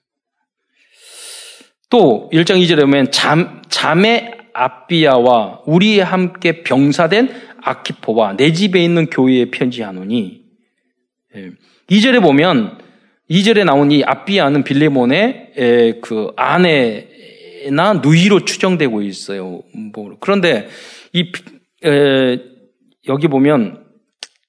또 1.90 2.30
1장 2.34 2.62
2절에 2.62 2.82
보면 2.82 3.12
잠, 3.12 3.62
자매 3.70 4.38
아비아와 4.54 5.62
우리에 5.66 6.02
함께 6.02 6.64
병사된 6.64 7.30
아키포와 7.62 8.36
내 8.36 8.52
집에 8.52 8.84
있는 8.84 9.10
교회에 9.10 9.52
편지하노니 9.52 10.40
예. 10.40 10.41
2절에 11.90 12.22
보면 12.22 12.80
2절에 13.30 13.64
나온 13.64 13.92
이 13.92 14.04
아비아는 14.04 14.64
빌레몬의 14.64 16.00
그 16.02 16.32
아내나 16.36 17.94
누이로 18.04 18.46
추정되고 18.46 19.02
있어요. 19.02 19.62
뭐 19.94 20.18
그런데 20.20 20.68
이 21.14 21.32
에, 21.84 22.40
여기 23.08 23.28
보면 23.28 23.86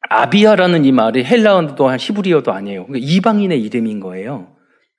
아비아라는 0.09 0.85
이 0.85 0.93
말이 0.93 1.25
헬라어도 1.25 1.91
히브리어도 1.97 2.53
아니에요. 2.53 2.87
그러니까 2.87 3.07
이방인의 3.09 3.63
이름인 3.63 4.01
거예요. 4.01 4.57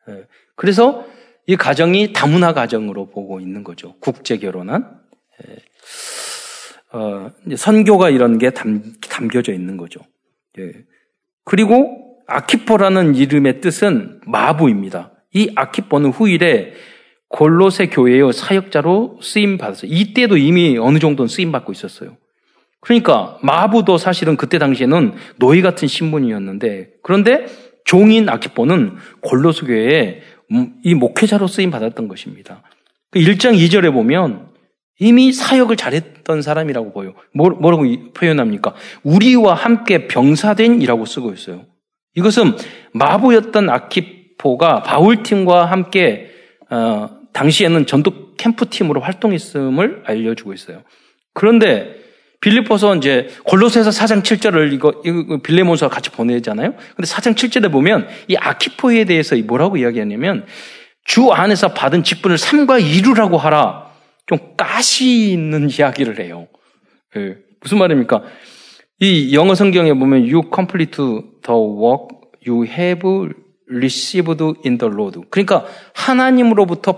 에, 0.10 0.24
그래서 0.56 1.06
이 1.46 1.58
가정이 1.58 2.14
다문화 2.14 2.54
가정으로 2.54 3.10
보고 3.10 3.40
있는 3.40 3.64
거죠. 3.64 3.96
국제 4.00 4.38
결혼한 4.38 5.02
에, 5.46 6.98
어, 6.98 7.32
선교가 7.56 8.10
이런 8.10 8.38
게 8.38 8.52
담, 8.52 8.82
담겨져 9.10 9.52
있는 9.52 9.78
거죠. 9.78 10.00
예. 11.44 11.50
그리고 11.50 12.18
아키포라는 12.28 13.16
이름의 13.16 13.62
뜻은 13.62 14.22
마부입니다. 14.26 15.12
이 15.34 15.52
아키포는 15.56 16.12
후일에 16.12 16.74
골로새 17.30 17.88
교회의 17.88 18.32
사역자로 18.32 19.20
쓰임 19.22 19.58
받았어요. 19.58 19.92
이때도 19.92 20.38
이미 20.38 20.78
어느 20.78 21.00
정도는 21.00 21.28
쓰임 21.28 21.52
받고 21.52 21.72
있었어요. 21.72 22.18
그러니까 22.80 23.40
마부도 23.42 23.98
사실은 23.98 24.36
그때 24.38 24.60
당시에는 24.60 25.14
노예 25.38 25.62
같은 25.62 25.88
신분이었는데 25.88 26.92
그런데 27.02 27.48
종인 27.86 28.30
아키포는 28.30 28.98
골로새 29.22 29.66
교회에 29.66 30.22
이 30.84 30.94
목회자로 30.94 31.48
쓰임 31.48 31.72
받았던 31.72 32.08
것입니다. 32.08 32.62
1장 33.16 33.52
그 33.52 33.58
2절에 33.58 33.92
보면 33.92 34.50
이미 35.00 35.32
사역을 35.32 35.76
잘했 35.76 36.13
던 36.24 36.42
사람이라고 36.42 36.94
보여. 36.94 37.14
뭐, 37.34 37.50
뭐라고 37.50 37.86
표현합니까? 38.14 38.74
우리와 39.04 39.54
함께 39.54 40.08
병사된이라고 40.08 41.06
쓰고 41.06 41.34
있어요. 41.34 41.66
이것은 42.16 42.54
마부였던 42.94 43.70
아키포가 43.70 44.84
바울팀과 44.84 45.66
함께 45.66 46.32
어, 46.70 47.10
당시에는 47.34 47.86
전도 47.86 48.36
캠프팀으로 48.36 49.02
활동했음을 49.02 50.04
알려주고 50.06 50.54
있어요. 50.54 50.84
그런데 51.34 52.04
빌리포서 52.42 52.98
이제 52.98 53.30
골로새서 53.46 53.90
4장 53.90 54.22
7절을 54.22 54.74
이거, 54.74 55.02
이거 55.06 55.38
빌레몬서와 55.38 55.90
같이 55.90 56.10
보내잖아요. 56.10 56.74
근데 56.74 57.10
4장 57.10 57.36
7절에 57.36 57.72
보면 57.72 58.08
이 58.28 58.36
아키포에 58.36 59.06
대해서 59.06 59.36
뭐라고 59.38 59.78
이야기하냐면 59.78 60.46
주 61.06 61.32
안에서 61.32 61.70
받은 61.70 62.04
직분을 62.04 62.38
삼과 62.38 62.80
이루라고 62.80 63.38
하라. 63.38 63.93
좀 64.26 64.40
가시 64.58 65.32
있는 65.32 65.70
이야기를 65.70 66.20
해요. 66.20 66.48
예, 67.18 67.38
무슨 67.62 67.78
말입니까? 67.78 68.24
이 69.00 69.36
영어 69.36 69.56
성경에 69.56 69.94
보면 69.94 70.22
you 70.22 70.44
complete 70.54 70.96
the 70.96 71.60
work 71.60 72.08
you 72.48 72.66
have 72.66 73.02
received 73.70 74.42
in 74.66 74.78
the 74.78 74.94
Lord. 74.94 75.20
그러니까 75.30 75.66
하나님으로부터 75.94 76.96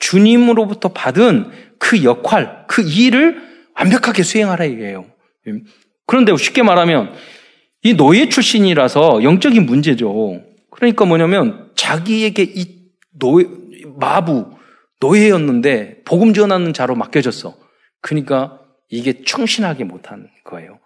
주님으로부터 0.00 0.88
받은 0.88 1.50
그 1.78 2.02
역할, 2.04 2.64
그 2.68 2.82
일을 2.82 3.42
완벽하게 3.76 4.22
수행하라 4.22 4.64
이게요. 4.64 5.04
그런데 6.06 6.36
쉽게 6.36 6.62
말하면 6.62 7.12
이 7.82 7.94
노예 7.94 8.28
출신이라서 8.28 9.22
영적인 9.22 9.66
문제죠. 9.66 10.42
그러니까 10.70 11.04
뭐냐면 11.04 11.70
자기에게 11.76 12.42
이 12.42 12.90
노예, 13.18 13.44
마부, 13.98 14.55
노예였는데 15.06 16.02
복음 16.04 16.34
전하는 16.34 16.72
자로 16.72 16.94
맡겨졌어. 16.94 17.56
그러니까 18.00 18.60
이게 18.88 19.22
충신하게 19.22 19.84
못한 19.84 20.28
거예요. 20.44 20.78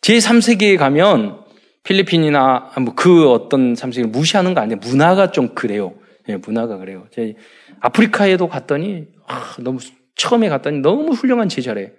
제3세기에 0.00 0.78
가면 0.78 1.44
필리핀이나 1.82 2.72
뭐그 2.80 3.30
어떤 3.30 3.74
3세기를 3.74 4.10
무시하는 4.10 4.54
거 4.54 4.60
아니에요. 4.60 4.78
문화가 4.78 5.30
좀 5.30 5.54
그래요. 5.54 5.94
예, 6.28 6.36
문화가 6.36 6.76
그래요. 6.76 7.06
제 7.14 7.34
아프리카에도 7.80 8.48
갔더니 8.48 9.06
아, 9.26 9.54
너무 9.60 9.78
처음에 10.14 10.48
갔더니 10.48 10.80
너무 10.80 11.12
훌륭한 11.12 11.48
제자래. 11.48 11.92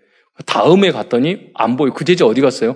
다음에 0.46 0.92
갔더니 0.92 1.50
안 1.54 1.78
보여. 1.78 1.94
그 1.94 2.06
제자 2.06 2.26
어디 2.26 2.42
갔어요? 2.42 2.76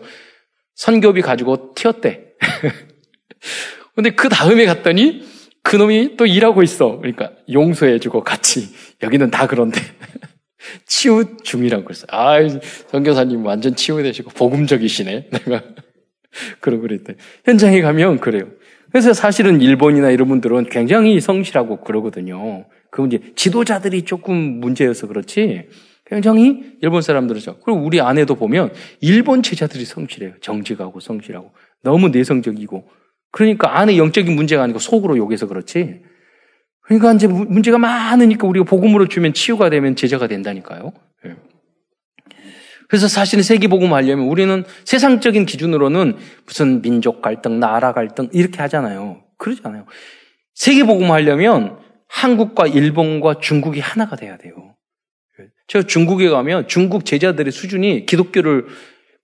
선교비 0.75 1.22
가지고 1.22 1.74
튀었대. 1.75 2.34
근데 3.96 4.10
그 4.12 4.28
다음에 4.28 4.66
갔더니 4.66 5.24
그놈이 5.66 6.16
또 6.16 6.28
일하고 6.28 6.62
있어. 6.62 6.98
그러니까 6.98 7.32
용서해주고 7.52 8.24
같이. 8.24 8.70
여기는 9.02 9.32
다 9.32 9.48
그런데. 9.48 9.82
치유 10.86 11.38
중이라고 11.44 11.84
그랬어요. 11.86 12.08
아, 12.12 12.38
선교사님 12.92 13.44
완전 13.44 13.76
치유되시고 13.76 14.30
복음적이시네. 14.30 15.30
내가 15.34 15.64
그러고 16.60 16.84
그랬대. 16.84 17.16
현장에 17.46 17.82
가면 17.82 18.20
그래요. 18.20 18.48
그래서 18.92 19.14
사실은 19.14 19.60
일본이나 19.60 20.12
이런 20.12 20.28
분들은 20.28 20.70
굉장히 20.70 21.20
성실하고 21.20 21.82
그러거든요. 21.82 22.66
그건 22.92 23.12
이제 23.12 23.34
지도자들이 23.36 24.04
조금 24.04 24.36
문제여서 24.36 25.08
그렇지. 25.08 25.68
굉장히 26.06 26.75
일본 26.84 27.01
사람들은 27.01 27.42
그리고 27.64 27.82
우리 27.82 28.00
안에도 28.01 28.36
보면 28.36 28.72
일본 29.01 29.42
제자들이 29.42 29.84
성실해요. 29.84 30.34
정직하고 30.42 31.00
성실하고 31.00 31.51
너무 31.82 32.10
내성적이고 32.10 32.88
그러니까 33.36 33.78
안에 33.78 33.98
영적인 33.98 34.34
문제가 34.34 34.64
아니고 34.64 34.80
속으로 34.80 35.18
욕해서 35.18 35.46
그렇지. 35.46 36.02
그러니까 36.84 37.12
이제 37.12 37.28
문제가 37.28 37.78
많으니까 37.78 38.48
우리가 38.48 38.64
복음으로 38.64 39.10
주면 39.10 39.34
치유가 39.34 39.70
되면 39.70 39.98
제자가 39.98 40.28
된다니까요. 40.28 40.94
예. 41.26 41.36
그래서 42.88 43.10
사실은 43.10 43.44
세계 43.44 43.68
복음 43.68 43.92
하려면 43.92 44.28
우리는 44.28 44.64
세상적인 44.86 45.46
기준으로는 45.48 46.16
무슨 46.46 46.82
민족 46.82 47.22
갈등, 47.22 47.60
나라 47.60 47.92
갈등 47.92 48.30
이렇게 48.32 48.62
하잖아요. 48.62 49.22
그러지 49.38 49.60
않아요. 49.66 49.86
세계 50.54 50.86
복음 50.86 51.12
하려면 51.12 51.78
한국과 52.08 52.68
일본과 52.68 53.42
중국이 53.42 53.82
하나가 53.82 54.16
돼야 54.16 54.38
돼요. 54.38 54.54
제가 55.68 55.86
중국에 55.88 56.30
가면 56.30 56.70
중국 56.70 57.04
제자들의 57.04 57.52
수준이 57.52 58.06
기독교를 58.06 58.68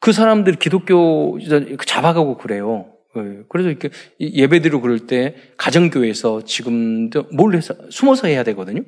그 0.02 0.12
사람들 0.12 0.56
기독교 0.56 1.40
잡아가고 1.86 2.38
그래요. 2.38 2.92
예, 3.18 3.44
그래서 3.50 3.70
이렇게 3.70 3.90
예배드리고 4.20 4.82
그럴 4.82 5.00
때 5.08 5.36
가정교회에서 5.58 6.46
지금도 6.46 7.26
몰래서 7.32 7.76
숨어서 7.90 8.28
해야 8.28 8.44
되거든요. 8.44 8.84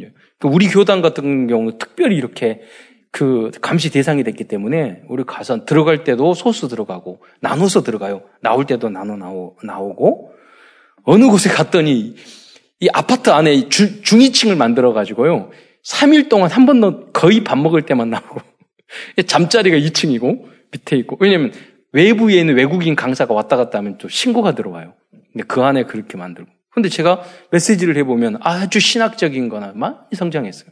예. 0.00 0.12
그 0.38 0.48
우리 0.48 0.68
교단 0.68 1.02
같은 1.02 1.46
경우는 1.46 1.78
특별히 1.78 2.16
이렇게 2.16 2.62
그 3.10 3.50
감시 3.60 3.90
대상이 3.90 4.22
됐기 4.22 4.44
때문에 4.44 5.02
우리 5.08 5.24
가서 5.24 5.64
들어갈 5.64 6.04
때도 6.04 6.34
소수 6.34 6.68
들어가고 6.68 7.22
나눠서 7.40 7.82
들어가요. 7.82 8.22
나올 8.40 8.66
때도 8.66 8.90
나눠 8.90 9.16
나오, 9.16 9.56
나오고 9.62 10.32
어느 11.04 11.26
곳에 11.26 11.48
갔더니 11.48 12.16
이 12.80 12.88
아파트 12.92 13.30
안에 13.30 13.68
주, 13.68 14.02
중위층을 14.02 14.56
만들어 14.56 14.92
가지고요. 14.92 15.50
3일 15.84 16.28
동안 16.28 16.50
한 16.50 16.66
번도 16.66 17.12
거의 17.12 17.42
밥 17.44 17.58
먹을 17.58 17.82
때만 17.82 18.10
나오고 18.10 18.40
잠자리가 19.26 19.76
2층이고 19.78 20.44
밑에 20.70 20.96
있고 20.98 21.16
왜냐면 21.18 21.52
외부에 21.92 22.34
있는 22.40 22.56
외국인 22.56 22.94
강사가 22.96 23.34
왔다 23.34 23.56
갔다 23.56 23.78
하면 23.78 23.98
또 23.98 24.08
신고가 24.08 24.54
들어와요. 24.54 24.94
근데 25.32 25.44
그 25.46 25.62
안에 25.62 25.84
그렇게 25.84 26.16
만들고. 26.16 26.50
근데 26.70 26.88
제가 26.88 27.22
메시지를 27.50 27.96
해보면 27.96 28.38
아주 28.42 28.78
신학적인 28.80 29.48
거나 29.48 29.72
많이 29.74 29.96
성장했어요. 30.14 30.70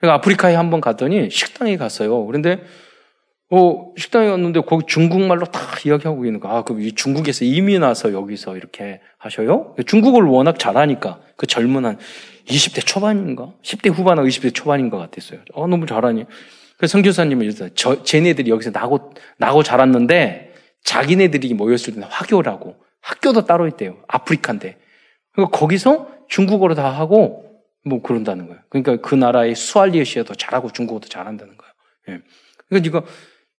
제가 0.00 0.14
아프리카에 0.14 0.54
한 0.54 0.70
번 0.70 0.80
갔더니 0.80 1.30
식당에 1.30 1.76
갔어요. 1.76 2.24
그런데 2.26 2.62
어, 3.50 3.92
식당에 3.96 4.28
갔는데 4.28 4.60
거기 4.60 4.84
중국말로 4.86 5.46
다 5.46 5.60
이야기하고 5.84 6.26
있는 6.26 6.38
거. 6.40 6.48
아, 6.50 6.64
그 6.64 6.94
중국에서 6.94 7.44
이민 7.44 7.82
와서 7.82 8.12
여기서 8.12 8.56
이렇게 8.56 9.00
하셔요? 9.18 9.74
중국어를 9.86 10.28
워낙 10.28 10.58
잘하니까 10.58 11.20
그 11.36 11.46
젊은 11.46 11.84
한 11.86 11.98
20대 12.46 12.84
초반인가? 12.84 13.52
10대 13.62 13.90
후반하고 13.92 14.28
20대 14.28 14.54
초반인 14.54 14.90
것 14.90 14.98
같았어요. 14.98 15.40
어, 15.54 15.66
너무 15.66 15.86
잘하니. 15.86 16.26
그래서 16.78 16.92
성교사님이 16.92 17.44
이랬어요. 17.44 17.70
저, 17.74 18.02
쟤네들이 18.02 18.50
여기서 18.50 18.70
나고, 18.70 19.12
나고 19.36 19.62
자랐는데 19.62 20.54
자기네들이 20.84 21.52
모였을 21.54 21.94
때는 21.94 22.08
화교라고. 22.08 22.76
학교도 23.00 23.44
따로 23.44 23.66
있대요. 23.66 23.98
아프리카인데. 24.08 24.78
그러니까 25.32 25.58
거기서 25.58 26.08
중국어로 26.28 26.74
다 26.74 26.88
하고 26.90 27.62
뭐 27.84 28.00
그런다는 28.02 28.46
거예요. 28.46 28.60
그러니까 28.68 28.96
그 28.96 29.14
나라의 29.14 29.54
수알리에시아도 29.54 30.34
잘하고 30.34 30.70
중국어도 30.72 31.08
잘한다는 31.08 31.56
거예요. 31.56 31.72
예. 32.10 32.22
그러니까 32.68 33.02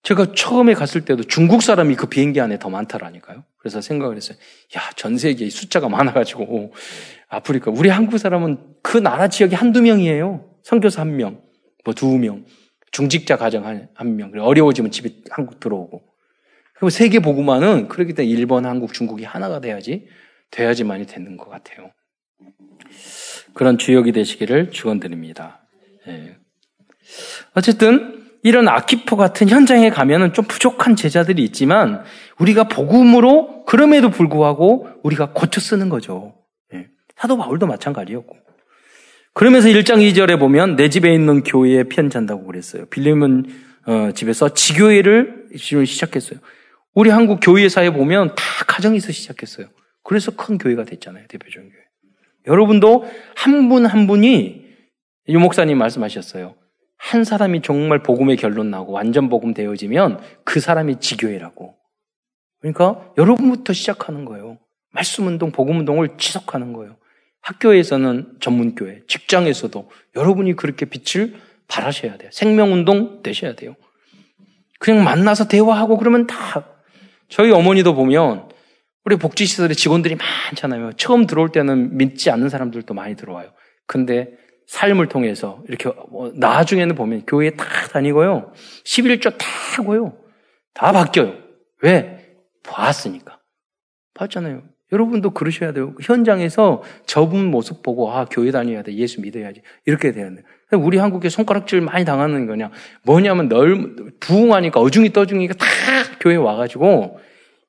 제가 0.04 0.34
처음에 0.34 0.74
갔을 0.74 1.04
때도 1.04 1.24
중국 1.24 1.62
사람이 1.62 1.96
그 1.96 2.08
비행기 2.08 2.40
안에 2.40 2.58
더 2.60 2.70
많다라니까요. 2.70 3.44
그래서 3.58 3.82
생각을 3.82 4.16
했어요. 4.16 4.38
야, 4.78 4.82
전 4.96 5.18
세계에 5.18 5.50
숫자가 5.50 5.90
많아가지고 5.90 6.74
아프리카 7.28 7.72
우리 7.72 7.90
한국 7.90 8.18
사람은 8.18 8.58
그 8.82 8.98
나라 8.98 9.28
지역이 9.28 9.56
한두 9.56 9.82
명이에요. 9.82 10.46
선교사 10.64 11.02
한 11.02 11.18
명, 11.18 11.42
뭐 11.84 11.94
두 11.94 12.18
명. 12.18 12.46
중직자 12.92 13.38
가정 13.38 13.66
한, 13.66 13.90
한 13.94 14.16
명. 14.16 14.32
어려워지면 14.40 14.92
집에 14.92 15.10
한국 15.30 15.60
들어오고. 15.60 16.02
그리고 16.76 16.90
세계 16.90 17.20
보고만은 17.20 17.88
그렇기 17.88 18.14
때문에 18.14 18.34
일본, 18.34 18.66
한국, 18.66 18.94
중국이 18.94 19.26
하나가 19.26 19.60
돼야지, 19.60 20.08
돼야지만이 20.52 21.06
되는 21.06 21.38
것 21.38 21.50
같아요. 21.50 21.92
그런 23.54 23.78
주역이 23.78 24.12
되시기를 24.14 24.72
축원드립니다. 24.72 25.68
예. 26.08 26.38
어쨌든 27.54 28.26
이런 28.44 28.70
아키포 28.70 29.18
같은 29.18 29.50
현장에 29.50 29.90
가면은 29.90 30.32
좀 30.34 30.46
부족한 30.46 30.96
제자들이 30.96 31.44
있지만 31.44 32.04
우리가 32.40 32.70
복음으로 32.70 33.66
그럼에도 33.66 34.10
불구하고 34.10 34.88
우리가 35.04 35.34
고쳐 35.34 35.60
쓰는 35.60 35.90
거죠. 35.90 36.36
예. 36.74 36.88
사도 37.18 37.38
바울도 37.38 37.68
마찬가지였고. 37.68 38.38
그러면서 39.40 39.70
1장 39.70 40.00
2절에 40.00 40.38
보면 40.38 40.76
내 40.76 40.90
집에 40.90 41.14
있는 41.14 41.44
교회에 41.44 41.86
편지한다고 41.86 42.44
그랬어요. 42.44 42.88
빌리몬 42.88 43.46
어, 43.86 44.12
집에서 44.12 44.54
지교회를 44.54 45.48
시작했어요. 45.56 46.42
우리 46.94 47.10
한국 47.10 47.40
교회사에 47.42 47.92
보면 47.92 48.36
다 48.36 48.44
가정에서 48.68 49.14
시작했어요. 49.14 49.68
그래서 50.04 50.36
큰 50.36 50.58
교회가 50.58 50.84
됐잖아요. 50.84 51.28
대표적인 51.30 51.70
교회. 51.70 51.82
여러분도 52.48 53.10
한 53.38 53.70
분한 53.70 53.90
한 53.90 54.08
분이 54.08 54.66
유 55.30 55.40
목사님 55.40 55.78
말씀하셨어요. 55.78 56.56
한 56.98 57.24
사람이 57.24 57.62
정말 57.62 58.04
복음의 58.04 58.36
결론 58.36 58.70
나고 58.70 58.92
완전 58.92 59.30
복음 59.30 59.54
되어지면 59.54 60.20
그 60.44 60.60
사람이 60.60 61.00
지교회라고. 61.00 61.78
그러니까 62.60 63.14
여러분부터 63.18 63.72
시작하는 63.72 64.26
거예요. 64.26 64.58
말씀 64.92 65.28
운동, 65.28 65.54
복음 65.54 65.80
운동을 65.80 66.18
지속하는 66.18 66.74
거예요. 66.74 66.99
학교에서는 67.50 68.38
전문교회, 68.40 69.02
직장에서도 69.08 69.90
여러분이 70.16 70.56
그렇게 70.56 70.86
빛을 70.86 71.34
발하셔야 71.68 72.18
돼요. 72.18 72.30
생명운동 72.32 73.24
되셔야 73.24 73.56
돼요. 73.56 73.76
그냥 74.80 75.04
만나서 75.04 75.48
대화하고 75.48 75.98
그러면 75.98 76.28
다 76.28 76.68
저희 77.28 77.52
어머니도 77.52 77.96
보면 77.96 78.50
우리 79.04 79.16
복지시설에 79.16 79.74
직원들이 79.74 80.16
많잖아요. 80.16 80.94
처음 80.94 81.26
들어올 81.26 81.52
때는 81.52 81.98
믿지 81.98 82.30
않는 82.30 82.50
사람들도 82.50 82.94
많이 82.94 83.16
들어와요. 83.16 83.52
근데 83.88 84.30
삶을 84.68 85.10
통해서 85.10 85.64
이렇게 85.68 85.90
뭐 86.10 86.32
나중에는 86.36 86.94
보면 86.94 87.26
교회에 87.26 87.52
다 87.52 87.66
다니고요. 87.92 88.54
11조 88.86 89.38
다 89.38 89.48
하고요. 89.76 90.16
다 90.76 90.92
바뀌어요. 90.92 91.36
왜? 91.82 92.36
봤으니까. 92.64 93.40
봤잖아요. 94.14 94.62
여러분도 94.92 95.32
그러셔야 95.32 95.72
돼요. 95.72 95.94
현장에서 96.02 96.82
저분 97.06 97.46
모습 97.46 97.84
보고 97.84 98.12
아 98.12 98.26
교회 98.26 98.52
다녀야 98.52 98.82
돼. 98.82 98.94
예수 98.96 99.22
믿어야지. 99.22 99.62
이렇게 99.86 100.12
되는데 100.12 100.44
우리 100.72 100.98
한국에 100.98 101.30
손가락질 101.30 101.82
많이 101.82 102.06
당하는 102.06 102.48
거냐? 102.48 102.72
뭐냐면 103.04 103.50
널 103.50 103.96
부흥하니까 104.20 104.80
어중이 104.80 105.14
떠중이가 105.14 105.54
다 105.56 105.66
교회 106.20 106.36
와가지고 106.36 107.20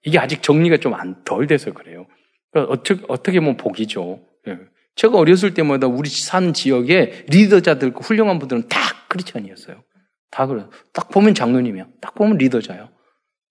이게 0.05 0.19
아직 0.19 0.43
정리가 0.43 0.79
좀안덜 0.79 1.47
돼서 1.47 1.73
그래요. 1.73 2.07
그러니까 2.53 2.73
어떻게 2.73 3.03
어떻게 3.09 3.41
보면 3.41 3.57
복이죠. 3.57 4.21
예. 4.49 4.59
제가 4.97 5.19
어렸을 5.19 5.55
때마다 5.55 5.87
우리 5.87 6.09
사는 6.09 6.53
지역에 6.53 7.25
리더자들 7.29 7.93
훌륭한 7.97 8.39
분들은 8.39 8.69
다 8.69 8.79
크리스천이었어요. 9.09 9.83
다 10.31 10.47
그래. 10.47 10.65
딱 10.93 11.11
보면 11.11 11.35
장로님이야. 11.35 11.87
딱 12.01 12.15
보면 12.15 12.39
리더자요. 12.39 12.89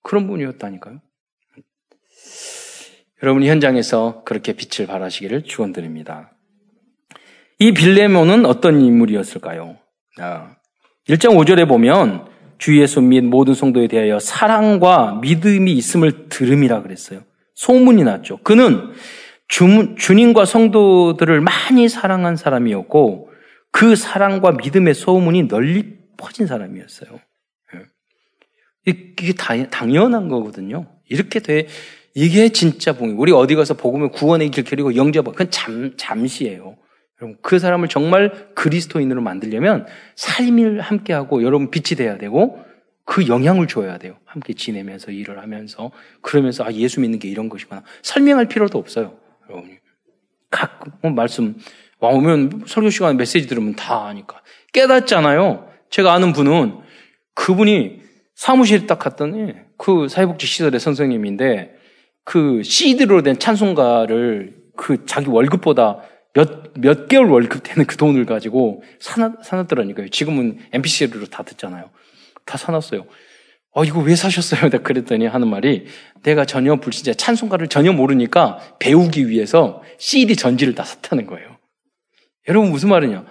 그런 0.04 0.28
분이었다니까요. 0.28 1.02
여러분이 3.22 3.50
현장에서 3.50 4.24
그렇게 4.24 4.54
빛을 4.54 4.88
발하시기를 4.88 5.44
축원드립니다. 5.44 6.32
이 7.60 7.74
빌레몬은 7.74 8.46
어떤 8.46 8.82
인물이었을까요? 8.82 9.78
1장 11.08 11.36
5절에 11.36 11.68
보면 11.68 12.28
주 12.58 12.80
예수 12.80 13.02
및 13.02 13.22
모든 13.22 13.54
성도에 13.54 13.88
대하여 13.88 14.20
사랑과 14.20 15.20
믿음이 15.22 15.74
있음을 15.74 16.30
들음이라 16.30 16.82
그랬어요. 16.82 17.24
소문이 17.56 18.04
났죠. 18.04 18.38
그는 18.44 18.94
주, 19.48 19.96
주님과 19.98 20.46
성도들을 20.46 21.42
많이 21.42 21.90
사랑한 21.90 22.36
사람이었고 22.38 23.30
그 23.72 23.96
사랑과 23.96 24.52
믿음의 24.52 24.94
소문이 24.94 25.48
널리 25.48 25.98
퍼진 26.18 26.48
사람이었어요. 26.48 27.20
예. 27.76 27.86
이게 28.86 29.34
당연한 29.34 30.30
거거든요. 30.30 30.88
이렇게 31.10 31.40
돼 31.40 31.68
이게 32.14 32.50
진짜 32.50 32.94
복음. 32.94 33.20
우리 33.20 33.32
어디 33.32 33.56
가서 33.56 33.76
복음을 33.76 34.10
구원의 34.10 34.50
길 34.52 34.64
그리고 34.64 34.96
영접하 34.96 35.32
그건 35.32 35.52
잠 35.52 35.94
잠시예요. 35.98 36.78
여러분 37.22 37.38
그 37.42 37.60
사람을 37.60 37.90
정말 37.90 38.50
그리스도인으로 38.56 39.22
만들려면 39.22 39.86
삶을 40.16 40.82
함께하고 40.82 41.44
여러분 41.44 41.70
빛이 41.70 41.98
돼야 41.98 42.18
되고 42.18 42.64
그 43.06 43.28
영향을 43.28 43.68
줘야 43.68 43.98
돼요. 43.98 44.18
함께 44.26 44.54
지내면서 44.54 45.12
일을 45.12 45.40
하면서 45.42 45.92
그러면서 46.22 46.64
아 46.64 46.72
예수 46.74 47.02
믿는 47.02 47.20
게 47.20 47.28
이런 47.28 47.50
것이구나 47.50 47.84
설명할 48.02 48.48
필요도 48.48 48.78
없어요. 48.78 49.18
여러분이 49.50 49.78
각뭐 50.50 51.12
말씀 51.12 51.58
와 52.00 52.10
오면 52.10 52.64
설교 52.68 52.90
시간 52.90 53.18
메시지 53.18 53.48
들으면 53.48 53.76
다 53.76 54.06
아니까 54.06 54.42
깨닫잖아요. 54.74 55.70
제가 55.90 56.14
아는 56.14 56.34
분은 56.34 56.78
그분이 57.34 58.02
사무실에 58.36 58.86
딱 58.86 59.00
갔더니 59.00 59.54
그 59.78 60.08
사회복지 60.08 60.46
시설의 60.46 60.80
선생님인데 60.80 61.79
그 62.30 62.62
CD로 62.62 63.24
된 63.24 63.40
찬송가를 63.40 64.54
그 64.78 65.04
자기 65.08 65.30
월급보다 65.30 66.04
몇, 66.36 66.74
몇 66.76 67.08
개월 67.08 67.26
월급 67.26 67.64
되는 67.64 67.88
그 67.88 67.98
돈을 67.98 68.28
가지고 68.28 68.84
사놨, 69.00 69.44
사놨더라니까요. 69.44 70.10
지금은 70.10 70.60
MP3로 70.72 71.28
다 71.32 71.42
듣잖아요. 71.42 71.90
다 72.46 72.56
사놨어요. 72.56 73.08
어, 73.72 73.84
이거 73.84 74.00
왜 74.02 74.16
사셨어요? 74.16 74.62
내가 74.70 74.84
그랬더니 74.84 75.26
하는 75.26 75.48
말이 75.48 75.88
내가 76.22 76.46
전혀 76.46 76.76
불신자 76.76 77.16
찬송가를 77.16 77.68
전혀 77.68 77.94
모르니까 77.94 78.60
배우기 78.78 79.28
위해서 79.28 79.82
CD 79.98 80.36
전지를 80.36 80.76
다 80.76 80.84
샀다는 80.84 81.26
거예요. 81.26 81.58
여러분 82.48 82.70
무슨 82.70 82.90
말이냐? 82.90 83.26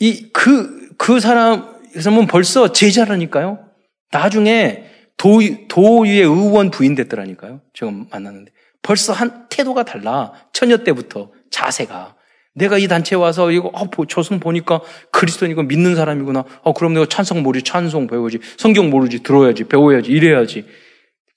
이, 0.00 0.30
그, 0.32 0.94
그 0.96 1.20
사람, 1.20 1.78
그 1.92 2.00
사람은 2.00 2.26
벌써 2.26 2.72
제자라니까요? 2.72 3.68
나중에 4.10 4.91
도, 5.16 5.40
도의회 5.68 6.22
의원 6.22 6.70
부인 6.70 6.94
됐더라니까요. 6.94 7.60
제가 7.74 7.92
만났는데. 8.10 8.52
벌써 8.82 9.12
한 9.12 9.46
태도가 9.48 9.84
달라. 9.84 10.32
처녀 10.52 10.78
때부터 10.78 11.30
자세가. 11.50 12.16
내가 12.54 12.78
이 12.78 12.86
단체에 12.86 13.18
와서 13.18 13.50
이거 13.50 13.70
어, 13.72 13.88
조승 14.06 14.38
보니까 14.40 14.80
그리스도니까 15.10 15.62
믿는 15.62 15.94
사람이구나. 15.94 16.44
어 16.62 16.72
그럼 16.74 16.94
내가 16.94 17.06
찬성 17.06 17.42
모르지 17.42 17.64
찬송 17.64 18.08
배우지 18.08 18.40
성경 18.58 18.90
모르지 18.90 19.22
들어야지 19.22 19.64
배워야지 19.64 20.10
이래야지 20.10 20.66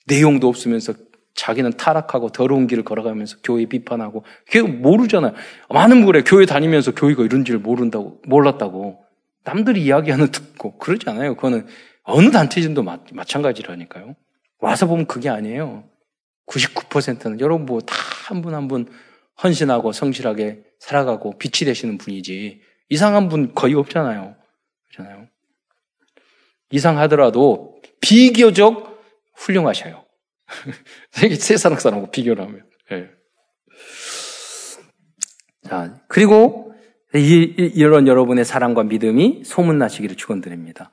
내용도 0.08 0.50
없으면서 0.50 0.94
자기는 1.36 1.72
타락하고 1.78 2.30
더러운 2.30 2.68
길을 2.68 2.84
걸어가면서 2.84 3.38
교회 3.44 3.66
비판하고 3.66 4.26
교회 4.50 4.64
모르잖아요. 4.64 5.34
많은 5.70 5.98
분그래 5.98 6.24
교회 6.24 6.46
다니면서 6.46 6.94
교회가 6.94 7.24
이런 7.24 7.46
줄 7.46 7.60
모른다고 7.60 8.22
몰랐다고 8.26 9.00
남들이 9.44 9.84
이야기하는 9.84 10.32
듣고 10.32 10.78
그러지 10.78 11.10
않아요. 11.10 11.36
그거는 11.36 11.68
어느 12.06 12.32
단체진도 12.32 12.84
마, 12.84 13.00
마찬가지라니까요. 13.14 14.16
와서 14.60 14.88
보면 14.88 15.06
그게 15.08 15.30
아니에요. 15.30 15.90
99%는 16.48 17.40
여러분 17.40 17.66
뭐 17.66 17.80
다 17.82 17.96
한 18.30 18.42
분 18.42 18.54
한 18.54 18.68
분 18.68 18.88
헌신하고 19.44 19.92
성실하게 19.92 20.64
살아가고 20.80 21.38
빛이 21.38 21.66
되시는 21.66 21.98
분이지 21.98 22.62
이상한 22.90 23.28
분 23.30 23.54
거의 23.54 23.74
없잖아요. 23.76 24.36
그렇잖아요. 24.94 25.28
이상하더라도 26.72 27.82
비교적 28.02 29.02
훌륭하셔요. 29.36 30.06
세상 31.40 31.76
사람하고 31.78 32.12
비교를 32.12 32.44
하면. 32.46 32.66
네. 32.92 33.10
자, 35.68 36.00
그리고 36.08 36.74
이, 37.14 37.72
이런 37.76 38.08
여러분의 38.08 38.46
사랑과 38.46 38.84
믿음이 38.84 39.44
소문나시기를 39.46 40.16
축원드립니다. 40.16 40.92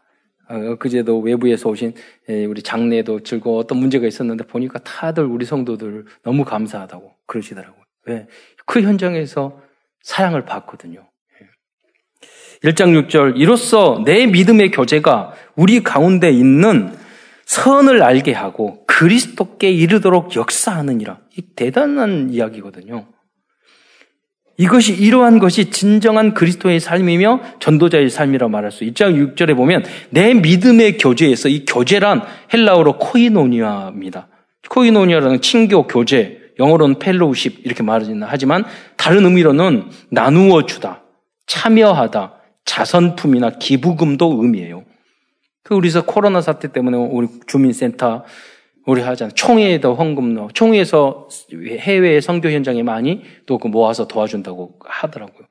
어, 0.53 0.77
그제도 0.77 1.19
외부에서 1.19 1.71
오신 1.71 1.95
예, 2.29 2.45
우리 2.45 2.63
장례도 2.63 3.21
즐거워 3.21 3.59
어떤 3.59 3.79
문제가 3.79 4.07
있었는데 4.07 4.45
보니까 4.45 4.79
다들 4.81 5.25
우리 5.25 5.47
성도들 5.47 6.05
너무 6.23 6.45
감사하다고 6.45 7.11
그러시더라고요. 7.27 7.83
왜? 8.07 8.27
그 8.67 8.83
현장에서 8.83 9.59
사랑을 10.03 10.45
받거든요. 10.45 11.09
1장 12.65 12.95
예. 12.95 13.01
6절 13.01 13.39
이로써 13.39 14.03
내 14.05 14.27
믿음의 14.27 14.73
교제가 14.73 15.33
우리 15.57 15.83
가운데 15.83 16.31
있는 16.31 16.93
선을 17.47 18.03
알게 18.03 18.33
하고 18.33 18.85
그리스도께 18.87 19.71
이르도록 19.71 20.37
역사하느니라. 20.37 21.21
이 21.39 21.43
대단한 21.57 22.29
이야기거든요. 22.31 23.07
이것이 24.59 24.95
이러한 24.95 25.39
것이 25.39 25.71
진정한 25.71 26.35
그리스도의 26.35 26.79
삶이며 26.79 27.41
전도자의 27.61 28.11
삶이라 28.11 28.49
말할 28.49 28.71
수. 28.71 28.85
1장 28.85 29.35
6절에 29.35 29.57
보면 29.57 29.85
내 30.11 30.35
믿음의 30.35 30.99
교제에서 30.99 31.49
이 31.49 31.65
교제란 31.65 32.23
헬라어로 32.53 32.99
코이노니아입니다. 32.99 34.29
코이노니아라는 34.69 35.41
친교 35.41 35.87
교제, 35.87 36.39
영어로는 36.59 36.99
fellowship 36.99 37.63
이렇게 37.65 37.83
말하지는 37.83 38.27
하지만 38.29 38.65
다른 38.97 39.25
의미로는 39.25 39.91
나누어 40.11 40.67
주다, 40.67 41.03
참여하다, 41.47 42.35
자선품이나 42.65 43.51
기부금도 43.59 44.39
의미해요. 44.43 44.85
그 45.65 45.75
우리서 45.75 46.05
코로나 46.05 46.41
사태 46.41 46.73
때문에 46.73 46.97
우리 46.97 47.29
주민센터 47.47 48.25
우리 48.87 49.01
하잖아요. 49.03 49.35
총회에도 49.35 49.95
헌금 49.95 50.35
넣어. 50.35 50.49
총회에서 50.53 51.29
해외 51.79 52.21
선교 52.21 52.51
현장에 52.51 52.83
많이 52.83 53.23
또그 53.47 53.69
모아서 53.69 54.09
도와준다고 54.09 54.79
하더라고요. 54.81 55.47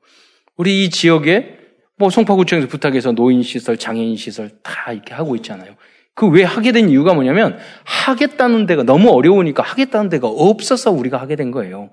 우리 0.56 0.84
이 0.84 0.90
지역에 0.90 1.58
뭐 1.96 2.10
송파구청에서 2.10 2.68
부탁해서 2.68 3.12
노인시설, 3.12 3.76
장애인시설 3.78 4.50
다 4.62 4.92
이렇게 4.92 5.14
하고 5.14 5.34
있잖아요. 5.36 5.74
그 6.14 6.26
왜 6.26 6.42
하게 6.42 6.72
된 6.72 6.90
이유가 6.90 7.14
뭐냐면 7.14 7.58
하겠다는 7.84 8.66
데가 8.66 8.82
너무 8.82 9.10
어려우니까 9.10 9.62
하겠다는 9.62 10.10
데가 10.10 10.28
없어서 10.28 10.90
우리가 10.90 11.16
하게 11.18 11.36
된 11.36 11.50
거예요. 11.50 11.90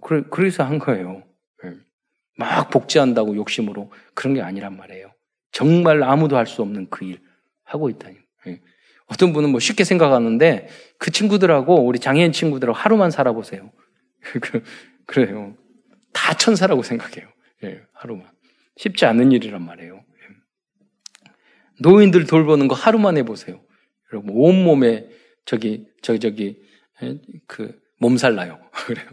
그래, 0.00 0.22
그래서 0.30 0.64
한 0.64 0.80
거예요. 0.80 1.22
예. 1.64 1.70
막 2.36 2.70
복지한다고 2.70 3.36
욕심으로 3.36 3.92
그런 4.14 4.34
게 4.34 4.40
아니란 4.42 4.76
말이에요. 4.76 5.12
정말 5.52 6.02
아무도 6.02 6.36
할 6.36 6.46
수 6.46 6.62
없는 6.62 6.88
그 6.90 7.04
일 7.04 7.20
하고 7.64 7.88
있다니. 7.88 8.16
어떤 9.06 9.32
분은 9.32 9.50
뭐 9.50 9.60
쉽게 9.60 9.84
생각하는데 9.84 10.68
그 10.98 11.10
친구들하고 11.10 11.84
우리 11.84 11.98
장애인 11.98 12.32
친구들하고 12.32 12.76
하루만 12.76 13.10
살아보세요. 13.10 13.72
그, 14.20 14.62
그래요. 15.06 15.56
다 16.12 16.34
천사라고 16.34 16.82
생각해요. 16.82 17.28
예, 17.64 17.82
하루만. 17.92 18.26
쉽지 18.76 19.06
않은 19.06 19.32
일이란 19.32 19.64
말이에요. 19.64 19.94
예. 19.94 21.30
노인들 21.80 22.26
돌보는 22.26 22.68
거 22.68 22.74
하루만 22.74 23.16
해보세요. 23.16 23.60
여러분, 24.12 24.32
온몸에 24.34 25.08
저기, 25.44 25.86
저기, 26.02 26.18
저기, 26.18 26.62
예, 27.02 27.18
그, 27.46 27.78
몸살 27.98 28.34
나요. 28.34 28.60
그래요. 28.86 29.06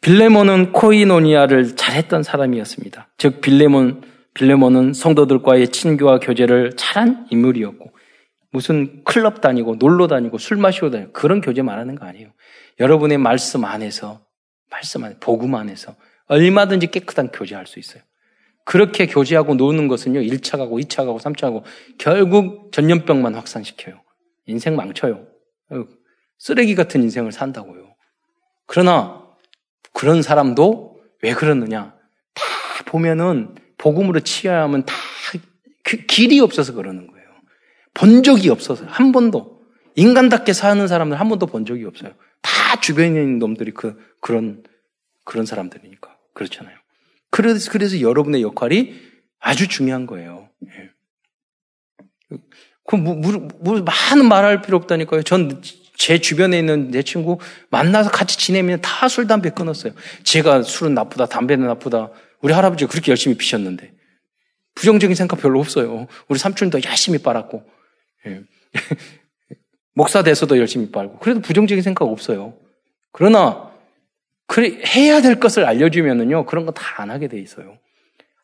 빌레몬은 0.00 0.72
코이노니아를 0.72 1.76
잘했던 1.76 2.22
사람이었습니다. 2.22 3.08
즉 3.18 3.40
빌레몬 3.40 4.02
빌레몬은 4.34 4.92
성도들과의 4.92 5.68
친교와 5.68 6.20
교제를 6.20 6.76
잘한 6.76 7.26
인물이었고 7.30 7.90
무슨 8.52 9.04
클럽 9.04 9.40
다니고 9.40 9.76
놀러 9.76 10.06
다니고 10.06 10.38
술 10.38 10.56
마시고 10.56 10.90
다니고 10.90 11.12
그런 11.12 11.40
교제 11.40 11.62
말하는 11.62 11.94
거 11.94 12.06
아니에요. 12.06 12.30
여러분의 12.78 13.18
말씀 13.18 13.64
안에서 13.64 14.20
말씀 14.70 15.04
안에 15.04 15.16
복음 15.20 15.54
안에서 15.54 15.94
얼마든지 16.26 16.88
깨끗한 16.88 17.28
교제할 17.28 17.66
수 17.66 17.78
있어요. 17.78 18.02
그렇게 18.64 19.06
교제하고 19.06 19.54
노는 19.54 19.88
것은요. 19.88 20.20
1차 20.20 20.56
가고 20.58 20.78
2차 20.78 20.98
가고 20.98 21.18
3차 21.18 21.42
가고 21.42 21.64
결국 21.98 22.70
전염병만 22.72 23.34
확산시켜요. 23.34 24.00
인생 24.46 24.76
망쳐요. 24.76 25.26
쓰레기 26.38 26.74
같은 26.74 27.02
인생을 27.02 27.32
산다고요. 27.32 27.94
그러나 28.66 29.24
그런 29.92 30.22
사람도 30.22 31.00
왜 31.22 31.34
그러느냐? 31.34 31.94
다 32.34 32.44
보면은 32.86 33.56
복음으로 33.80 34.20
치야하면 34.20 34.84
다 34.84 34.94
그 35.82 35.96
길이 36.06 36.38
없어서 36.40 36.72
그러는 36.74 37.06
거예요. 37.06 37.26
본 37.94 38.22
적이 38.22 38.50
없어서 38.50 38.84
한 38.86 39.12
번도 39.12 39.60
인간답게 39.96 40.52
사는 40.52 40.86
사람들 40.86 41.18
한 41.18 41.28
번도 41.28 41.46
본 41.46 41.64
적이 41.66 41.84
없어요. 41.86 42.12
다 42.42 42.80
주변에 42.80 43.08
있는 43.08 43.38
놈들이 43.38 43.72
그 43.72 43.96
그런 44.20 44.62
그런 45.24 45.46
사람들이니까 45.46 46.16
그렇잖아요. 46.34 46.76
그래서 47.30 47.70
그래서 47.70 48.00
여러분의 48.00 48.42
역할이 48.42 48.94
아주 49.40 49.68
중요한 49.68 50.06
거예요. 50.06 50.48
예. 50.66 50.90
그 52.86 52.96
뭐, 52.96 53.14
뭐, 53.14 53.48
뭐, 53.60 53.82
많은 53.82 54.28
말할 54.28 54.62
필요 54.62 54.76
없다니까요. 54.76 55.22
전 55.22 55.60
제 56.00 56.18
주변에 56.18 56.58
있는 56.58 56.90
내 56.90 57.02
친구 57.02 57.38
만나서 57.68 58.10
같이 58.10 58.38
지내면 58.38 58.80
다 58.80 59.06
술, 59.06 59.26
담배 59.26 59.50
끊었어요. 59.50 59.92
제가 60.24 60.62
술은 60.62 60.94
나쁘다, 60.94 61.26
담배는 61.26 61.66
나쁘다. 61.66 62.08
우리 62.42 62.52
할아버지가 62.52 62.90
그렇게 62.90 63.10
열심히 63.10 63.36
피셨는데. 63.36 63.92
부정적인 64.74 65.14
생각 65.14 65.40
별로 65.40 65.60
없어요. 65.60 66.06
우리 66.28 66.38
삼촌도 66.38 66.82
열심히 66.84 67.18
빨았고. 67.18 67.64
예. 68.26 68.42
목사 69.94 70.22
돼서도 70.22 70.58
열심히 70.58 70.90
빨고. 70.90 71.18
그래도 71.18 71.40
부정적인 71.40 71.82
생각 71.82 72.04
없어요. 72.06 72.56
그러나, 73.12 73.70
그래, 74.46 74.80
해야 74.86 75.20
될 75.20 75.38
것을 75.40 75.64
알려주면은요, 75.64 76.46
그런 76.46 76.66
거 76.66 76.72
다 76.72 77.02
안 77.02 77.10
하게 77.10 77.28
돼 77.28 77.38
있어요. 77.38 77.78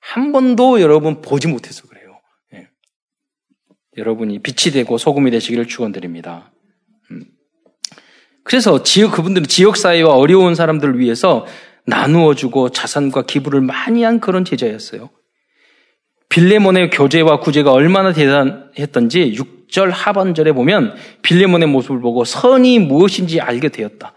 한 0.00 0.32
번도 0.32 0.80
여러분 0.80 1.20
보지 1.20 1.48
못해서 1.48 1.86
그래요. 1.88 2.20
예. 2.54 2.68
여러분이 3.96 4.40
빛이 4.40 4.72
되고 4.72 4.98
소금이 4.98 5.30
되시기를 5.30 5.66
축원드립니다. 5.66 6.52
음. 7.10 7.24
그래서 8.44 8.82
지역 8.82 9.12
그분들은 9.12 9.46
지역 9.48 9.76
사회와 9.76 10.14
어려운 10.14 10.54
사람들을 10.54 10.98
위해서 10.98 11.46
나누어주고 11.86 12.70
자산과 12.70 13.22
기부를 13.22 13.60
많이 13.60 14.02
한 14.02 14.20
그런 14.20 14.44
제자였어요. 14.44 15.10
빌레몬의 16.28 16.90
교제와 16.90 17.40
구제가 17.40 17.72
얼마나 17.72 18.12
대단했던지 18.12 19.36
6절 19.36 19.90
하반절에 19.92 20.52
보면 20.52 20.94
빌레몬의 21.22 21.68
모습을 21.68 22.00
보고 22.00 22.24
선이 22.24 22.80
무엇인지 22.80 23.40
알게 23.40 23.68
되었다. 23.68 24.12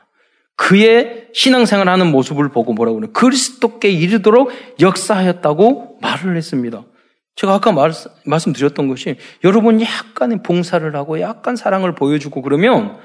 그의 0.55 1.27
신앙생활 1.33 1.87
하는 1.87 2.11
모습을 2.11 2.49
보고 2.49 2.73
뭐라고 2.73 2.99
그래요? 2.99 3.13
그리스도께 3.13 3.89
이르도록 3.89 4.51
역사하였다고 4.81 5.99
말을 6.01 6.35
했습니다. 6.35 6.83
제가 7.35 7.53
아까 7.53 7.71
말, 7.71 7.93
말씀드렸던 8.25 8.89
것이 8.89 9.15
여러분 9.45 9.79
약간의 9.79 10.43
봉사를 10.43 10.93
하고 10.93 11.21
약간 11.21 11.55
사랑을 11.55 11.95
보여주고 11.95 12.41
그러면 12.41 12.97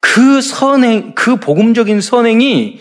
그 0.00 0.40
선행, 0.40 1.14
그 1.14 1.36
복음적인 1.36 2.00
선행이 2.00 2.80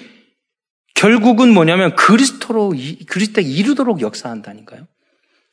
결국은 0.95 1.53
뭐냐면 1.53 1.95
그리스도로, 1.95 2.73
그리스도에 3.07 3.43
이르도록 3.43 4.01
역사한다니까요. 4.01 4.87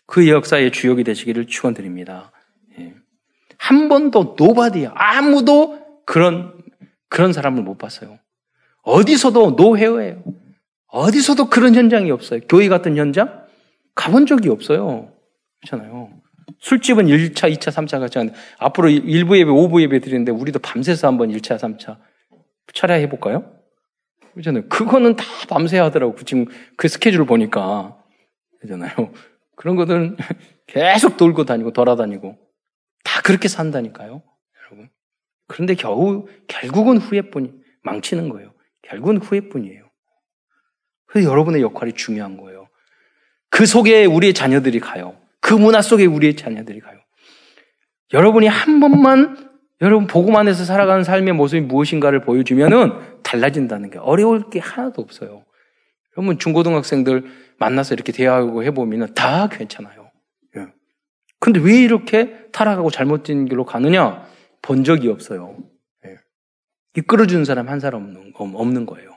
그 0.07 0.29
역사의 0.29 0.73
주역이 0.73 1.05
되시기를 1.05 1.47
축원드립니다. 1.47 2.33
예. 2.79 2.95
한 3.59 3.89
번도 3.89 4.37
nobody 4.39 4.89
아무도 4.95 5.79
그런 6.07 6.53
그런 7.09 7.33
사람을 7.33 7.63
못 7.63 7.77
봤어요. 7.77 8.19
어디서도 8.83 9.53
노회어예요. 9.53 10.23
어디서도 10.87 11.51
그런 11.51 11.75
현장이 11.75 12.11
없어요. 12.11 12.41
교회 12.49 12.69
같은 12.69 12.97
현장 12.97 13.45
가본 13.95 14.27
적이 14.27 14.49
없어요. 14.49 15.13
그렇잖아요. 15.61 16.11
술집은 16.59 17.07
1차, 17.07 17.53
2차, 17.55 17.71
3차 17.71 18.01
같이 18.01 18.19
하는데 18.19 18.39
앞으로 18.59 18.89
1부 18.89 19.39
예배, 19.39 19.51
5부 19.51 19.83
예배 19.83 20.01
드리는데 20.01 20.33
우리도 20.33 20.59
밤새서 20.61 21.07
한번 21.07 21.31
1차, 21.31 21.59
3차 21.59 21.99
차례 22.75 23.01
해볼까요? 23.03 23.62
그렇잖아요. 24.33 24.69
그거는 24.69 25.17
다 25.17 25.25
밤새 25.49 25.79
하더라고. 25.79 26.17
지금 26.25 26.47
그 26.77 26.89
스케줄 26.89 27.25
보니까. 27.27 27.97
그렇잖아요. 28.61 29.13
그런 29.57 29.77
것들은 29.77 30.17
계속 30.67 31.17
돌고 31.17 31.45
다니고 31.45 31.73
돌아다니고 31.73 32.39
다 33.05 33.23
그렇게 33.23 33.49
산다니까요. 33.49 34.23
여러분. 34.65 34.89
그런데 35.47 35.75
겨우 35.75 36.27
결국은 36.49 36.99
후회뿐이 36.99 37.53
망치는 37.83 38.29
거예요. 38.29 38.53
결국은 38.83 39.19
후회뿐이에요. 39.19 39.83
그래서 41.07 41.31
여러분의 41.31 41.61
역할이 41.63 41.93
중요한 41.93 42.39
거예요. 42.39 42.69
그 43.51 43.67
속에 43.67 44.07
우리의 44.07 44.33
자녀들이 44.33 44.81
가요. 44.81 45.17
그 45.41 45.53
문화 45.53 45.83
속에 45.83 46.07
우리의 46.07 46.37
자녀들이 46.37 46.81
가요. 46.81 46.99
여러분이 48.15 48.47
한 48.47 48.81
번만 48.81 49.51
여러분 49.83 50.07
복음 50.07 50.37
안에서 50.37 50.65
살아가는 50.65 51.03
삶의 51.05 51.35
모습이 51.35 51.61
무엇인가를 51.63 52.21
보여주면은 52.21 52.93
달라진다는 53.33 53.89
게 53.89 53.99
어려울 53.99 54.51
게 54.51 54.59
하나도 54.59 55.01
없어요. 55.01 55.45
여러분 56.17 56.39
중고등학생들 56.39 57.25
만나서 57.59 57.95
이렇게 57.95 58.13
대화하고 58.13 58.63
해보면 58.65 59.15
다 59.15 59.49
괜찮아요. 59.49 60.11
예. 60.57 60.67
근데 61.41 61.59
왜 61.61 61.81
이렇게 61.81 62.49
타락하고 62.53 62.91
잘못된 62.91 63.47
길로 63.47 63.65
가느냐? 63.65 64.27
본 64.61 64.85
적이 64.85 65.09
없어요. 65.09 65.57
예. 66.05 66.17
이끌어주는 66.97 67.47
사람 67.47 67.69
한 67.69 67.81
사람 67.81 68.03
없는, 68.03 68.33
없는 68.37 68.85
거예요. 68.85 69.17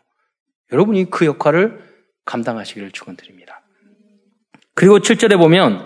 여러분이 0.72 1.10
그 1.10 1.26
역할을 1.26 1.84
감당하시기를 2.24 2.92
축원드립니다. 2.92 3.64
그리고 4.74 5.00
7절에 5.00 5.38
보면 5.38 5.86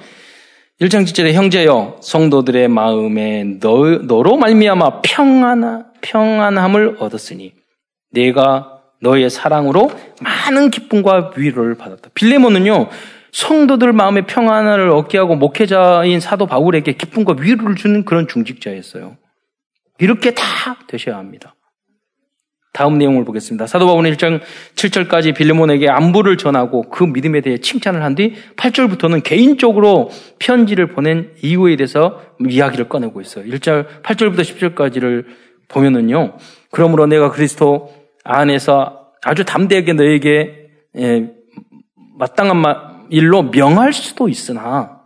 1장 0.82 1.04
7절에 1.04 1.34
형제여 1.34 2.00
성도들의 2.02 2.68
마음에 2.70 3.44
너, 3.60 3.98
너로 3.98 4.38
말미암아 4.38 5.02
평안함을 6.02 6.98
얻었으니 7.00 7.59
내가 8.12 8.82
너의 9.02 9.30
사랑으로 9.30 9.92
많은 10.22 10.72
기쁨과 10.72 11.32
위로를 11.38 11.76
받았다. 11.76 12.10
빌레몬은요, 12.14 12.90
성도들 13.32 13.94
마음의 13.94 14.26
평안을 14.28 14.90
얻게 14.90 15.18
하고 15.18 15.36
목회자인 15.36 16.20
사도 16.20 16.46
바울에게 16.46 16.94
기쁨과 16.94 17.36
위로를 17.40 17.76
주는 17.76 18.04
그런 18.04 18.28
중직자였어요. 18.28 19.18
이렇게 20.00 20.34
다 20.34 20.44
되셔야 20.88 21.18
합니다. 21.18 21.56
다음 22.72 22.98
내용을 22.98 23.26
보겠습니다. 23.26 23.66
사도 23.68 23.88
바울은 23.88 24.12
1장 24.14 24.42
7절까지 24.76 25.36
빌레몬에게 25.36 25.90
안부를 25.90 26.38
전하고 26.38 26.90
그 26.90 27.04
믿음에 27.04 27.42
대해 27.42 27.58
칭찬을 27.58 28.04
한 28.04 28.16
뒤 28.16 28.36
8절부터는 28.58 29.24
개인적으로 29.24 30.10
편지를 30.38 30.88
보낸 30.88 31.32
이유에 31.42 31.76
대해서 31.78 32.22
이야기를 32.48 32.88
꺼내고 32.88 33.22
있어요. 33.22 33.46
1절 33.46 34.04
8절부터 34.04 34.42
10절까지를 34.42 35.26
보면은요. 35.68 36.38
그러므로 36.72 37.06
내가 37.08 37.32
그리스도 37.32 37.92
안에서 38.24 39.12
아주 39.22 39.44
담대하게 39.44 39.94
너에게 39.94 40.70
예, 40.98 41.32
마땅한 42.18 43.08
일로 43.10 43.44
명할 43.44 43.94
수도 43.94 44.30
있으나 44.30 45.02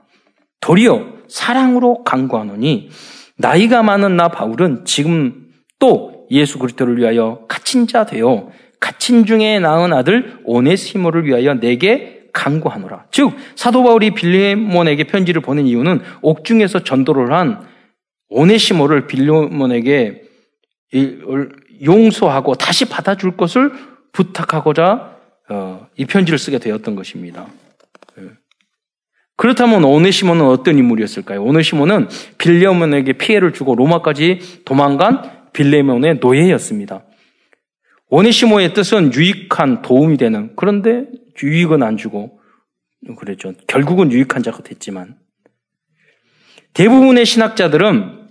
도리어 0.60 1.14
사랑으로 1.28 2.04
강구하노니 2.04 2.90
나이가 3.38 3.84
많은 3.84 4.16
나 4.16 4.30
바울은 4.30 4.86
지금 4.86 5.48
또 5.80 6.28
예수 6.32 6.60
그리스도를 6.60 6.98
위하여 6.98 7.46
갇힌 7.48 7.88
자 7.88 8.06
되어 8.06 8.50
갇힌 8.80 9.26
중에 9.26 9.60
낳은 9.60 9.94
아들 9.94 10.40
오네시모를 10.44 11.26
위하여 11.26 11.54
내게 11.54 12.24
강구하노라. 12.34 13.06
즉 13.12 13.32
사도 13.56 13.84
바울이 13.84 14.12
빌레몬에게 14.12 15.06
편지를 15.06 15.42
보낸 15.42 15.68
이유는 15.68 16.02
옥중에서 16.22 16.84
전도를 16.84 17.32
한 17.32 17.62
오네시모를 18.30 19.08
빌레몬에게 19.08 20.24
용서하고 21.82 22.56
다시 22.56 22.86
받아줄 22.86 23.38
것을 23.38 23.72
부탁하고자 24.12 25.18
어, 25.50 25.88
이 25.98 26.06
편지를 26.06 26.38
쓰게 26.38 26.60
되었던 26.60 26.96
것입니다. 26.96 27.48
예. 28.20 28.30
그렇다면 29.36 29.84
오네시모는 29.84 30.46
어떤 30.46 30.78
인물이었을까요? 30.78 31.44
오네시모는 31.44 32.08
빌레몬에게 32.38 33.14
피해를 33.14 33.54
주고 33.54 33.76
로마까지 33.76 34.64
도망간 34.66 35.50
빌레몬의 35.54 36.20
노예였습니다. 36.20 37.04
오네시모의 38.10 38.74
뜻은 38.74 39.14
유익한 39.14 39.82
도움이 39.82 40.18
되는 40.18 40.54
그런데 40.56 41.06
유익은 41.42 41.82
안 41.82 41.98
주고 41.98 42.40
그랬죠. 43.18 43.54
결국은 43.68 44.12
유익한 44.12 44.44
자가 44.44 44.62
됐지만 44.64 45.18
대부분의 46.74 47.26
신학자들은 47.26 47.92
어, 47.94 48.23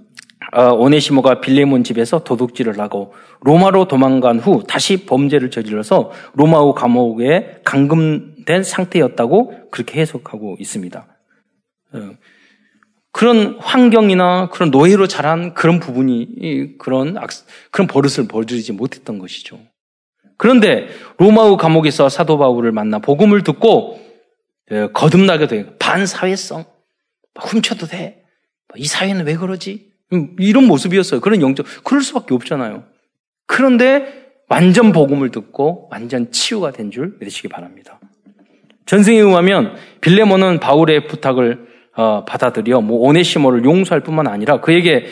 오네시모가 0.53 1.41
빌레몬 1.41 1.83
집에서 1.83 2.25
도둑질을 2.25 2.79
하고 2.79 3.15
로마로 3.41 3.88
도망간 3.88 4.38
후 4.38 4.62
다시 4.69 5.07
범죄를 5.07 5.51
저질러서 5.51 6.12
로마우 6.35 6.75
감옥에 6.75 7.61
감금된 7.65 8.62
상태였다고 8.62 9.71
그렇게 9.71 10.01
해석하고 10.01 10.57
있습니다. 10.61 11.07
어, 11.95 12.11
그런 13.12 13.59
환경이나 13.61 14.51
그런 14.51 14.71
노예로 14.71 15.07
자란 15.07 15.55
그런 15.55 15.81
부분이 15.81 16.77
그런 16.79 17.17
악, 17.19 17.31
그런 17.71 17.87
버릇을 17.87 18.29
벌이지 18.29 18.73
못했던 18.73 19.19
것이죠. 19.19 19.59
그런데 20.37 20.88
로마우 21.19 21.57
감옥에서 21.57 22.09
사도 22.09 22.37
바울을 22.38 22.73
만나 22.73 22.99
복음을 22.99 23.43
듣고 23.43 24.01
예, 24.71 24.88
거듭나게 24.93 25.47
돼. 25.47 25.77
반사회성. 25.79 26.65
훔쳐도 27.38 27.87
돼. 27.87 28.25
이 28.77 28.87
사회는 28.87 29.27
왜 29.27 29.37
그러지? 29.37 29.92
음, 30.12 30.37
이런 30.38 30.66
모습이었어요. 30.66 31.20
그런 31.20 31.40
영적, 31.40 31.66
그럴 31.85 32.03
수밖에 32.03 32.35
없잖아요. 32.35 32.85
그런데 33.46 34.22
완전 34.48 34.92
복음을 34.92 35.31
듣고 35.31 35.88
완전 35.90 36.31
치유가 36.31 36.72
된 36.72 36.90
줄 36.90 37.16
믿으시기 37.20 37.48
바랍니다. 37.48 37.98
전승에 38.87 39.16
의하면 39.16 39.75
빌레몬은 40.01 40.61
바울의 40.61 41.07
부탁을 41.07 41.66
어, 41.94 42.25
받아들여 42.25 42.81
뭐 42.81 43.07
오네시모를 43.09 43.64
용서할 43.64 44.03
뿐만 44.03 44.27
아니라 44.27 44.61
그에게 44.61 45.07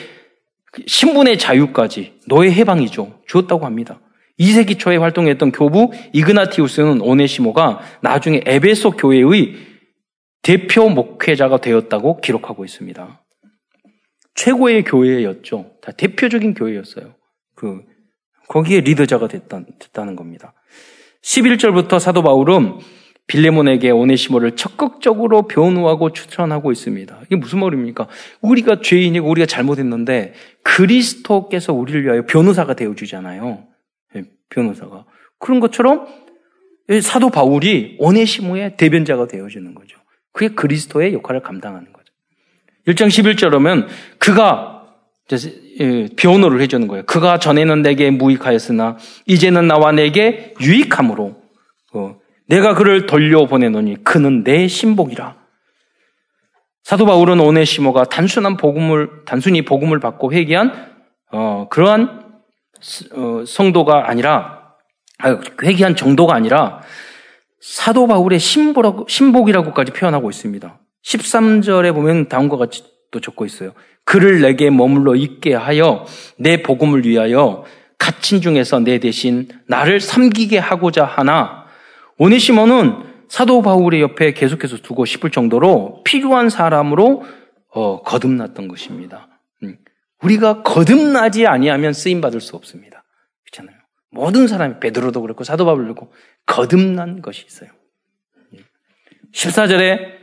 신분의 0.87 1.39
자유까지 1.39 2.21
노예 2.29 2.51
해방이죠. 2.53 3.21
주었다고 3.27 3.67
합니다. 3.67 4.01
2세기 4.39 4.79
초에 4.79 4.97
활동했던 4.97 5.53
교부 5.53 5.91
이그나티우스는 6.13 7.01
오네시모가 7.03 7.81
나중에 8.01 8.41
에베소 8.47 8.93
교회의 8.93 9.57
대표 10.43 10.89
목회자가 10.89 11.59
되었다고 11.59 12.21
기록하고 12.21 12.65
있습니다. 12.65 13.20
최고의 14.41 14.85
교회였죠. 14.85 15.73
다 15.83 15.93
대표적인 15.93 16.55
교회였어요. 16.55 17.15
그, 17.55 17.83
거기에 18.49 18.81
리더자가 18.81 19.29
됐다, 19.29 19.61
됐다는 19.79 20.17
겁니다. 20.17 20.55
11절부터 21.23 22.01
사도 22.01 22.23
바울은 22.23 22.79
빌레몬에게 23.27 23.91
오네시모를 23.91 24.57
적극적으로 24.57 25.43
변호하고 25.43 26.13
추천하고 26.13 26.73
있습니다. 26.73 27.21
이게 27.27 27.37
무슨 27.37 27.61
말입니까? 27.61 28.09
우리가 28.41 28.81
죄인이고 28.81 29.29
우리가 29.29 29.45
잘못했는데 29.45 30.33
그리스도께서 30.63 31.75
우리를 31.75 32.03
위하여 32.03 32.25
변호사가 32.25 32.75
되어주잖아요. 32.75 33.69
예, 34.17 34.25
변호사가. 34.49 35.05
그런 35.39 35.61
것처럼 35.61 36.07
사도 37.03 37.29
바울이 37.29 37.97
오네시모의 38.01 38.79
대변자가 38.79 39.27
되어주는 39.27 39.75
거죠. 39.75 39.99
그게 40.33 40.55
그리스도의 40.55 41.13
역할을 41.13 41.43
감당하는 41.43 41.93
거죠. 41.93 42.00
1장 42.87 43.09
11절로면 43.09 43.89
그가 44.19 44.81
예, 45.81 46.09
변호를 46.17 46.61
해주는 46.61 46.87
거예요. 46.89 47.05
그가 47.07 47.39
전에는 47.39 47.83
내게 47.83 48.11
무익하였으나 48.11 48.97
이제는 49.27 49.69
나와 49.69 49.93
내게 49.93 50.55
유익함으로 50.61 51.37
어, 51.95 52.17
내가 52.47 52.75
그를 52.75 53.07
돌려보내노니 53.07 54.03
그는 54.05 54.43
내 54.45 54.67
신복이라. 54.67 55.37
사도 56.83 57.07
바울은 57.07 57.39
오네시모가 57.39 58.05
단순한 58.05 58.57
복음을 58.57 59.25
단순히 59.25 59.63
복음을 59.63 60.01
받고 60.01 60.33
회개한 60.33 60.91
어, 61.33 61.69
그러한 61.71 62.25
어, 63.13 63.45
성도가 63.47 64.09
아니라 64.11 64.75
아, 65.19 65.39
회개한 65.63 65.97
정도가 65.97 66.35
아니라 66.35 66.81
사도 67.61 68.07
바울의 68.07 68.39
신복이라고, 68.39 69.07
신복이라고까지 69.09 69.93
표현하고 69.93 70.31
있습니다. 70.31 70.81
13절에 71.05 71.95
보면 71.95 72.29
다음과 72.29 72.57
같이 72.57 72.85
또 73.11 73.21
적고 73.21 73.45
있어요. 73.45 73.73
그를 74.05 74.41
내게 74.41 74.71
머물러 74.71 75.15
있게 75.15 75.55
하여 75.55 76.05
내 76.37 76.63
복음을 76.63 77.05
위하여 77.05 77.65
갇힌 77.99 78.41
중에서 78.41 78.81
내 78.81 78.99
대신 78.99 79.49
나를 79.67 80.01
섬기게 80.01 80.59
하고자 80.59 81.05
하나 81.05 81.67
오네시모는 82.19 83.11
사도 83.29 83.63
바울의 83.63 84.01
옆에 84.01 84.33
계속해서 84.33 84.79
두고 84.79 85.05
싶을 85.05 85.31
정도로 85.31 86.03
필요한 86.05 86.51
사람으로 86.51 87.25
어, 87.69 88.03
거듭났던 88.03 88.67
것입니다. 88.69 89.29
음. 89.63 89.79
우리가 90.23 90.63
거듭나지 90.63 91.47
아니하면 91.47 91.93
쓰임 91.93 92.21
받을 92.21 92.41
수 92.41 92.57
없습니다. 92.57 93.05
그렇잖아요. 93.45 93.81
모든 94.11 94.49
사람이 94.49 94.81
베드로도 94.81 95.23
그렇고 95.23 95.45
사도 95.45 95.65
바울도 95.65 95.83
그렇고 95.85 96.13
거듭난 96.47 97.23
것이 97.23 97.45
있어요. 97.47 97.71
14절에 99.33 100.20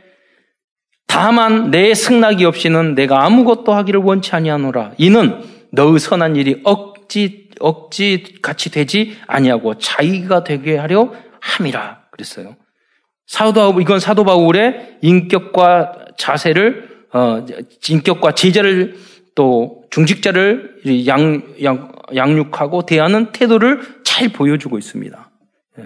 다만 1.08 1.72
내 1.72 1.94
승낙이 1.94 2.44
없이는 2.44 2.94
내가 2.94 3.24
아무것도 3.24 3.72
하기를 3.72 4.00
원치 4.00 4.36
아니하노라. 4.36 4.92
이는 4.98 5.42
너의 5.72 5.98
선한 5.98 6.36
일이 6.36 6.60
억지 6.62 7.48
억지 7.58 8.36
같이 8.40 8.70
되지 8.70 9.16
아니하고 9.26 9.78
자기가 9.78 10.44
되게 10.44 10.76
하려 10.76 11.12
함이라 11.40 12.02
그랬어요. 12.12 12.54
사도 13.26 13.80
이건 13.80 13.98
사도 13.98 14.22
바울의 14.22 14.98
인격과 15.02 16.06
자세를 16.16 16.88
어, 17.12 17.44
인격과 17.88 18.32
제자를 18.32 18.96
또 19.34 19.84
중직자를 19.90 21.06
양, 21.06 21.42
양, 21.62 21.92
양육하고 22.14 22.82
대하는 22.86 23.32
태도를 23.32 23.80
잘 24.04 24.28
보여주고 24.28 24.78
있습니다. 24.78 25.30
예. 25.78 25.84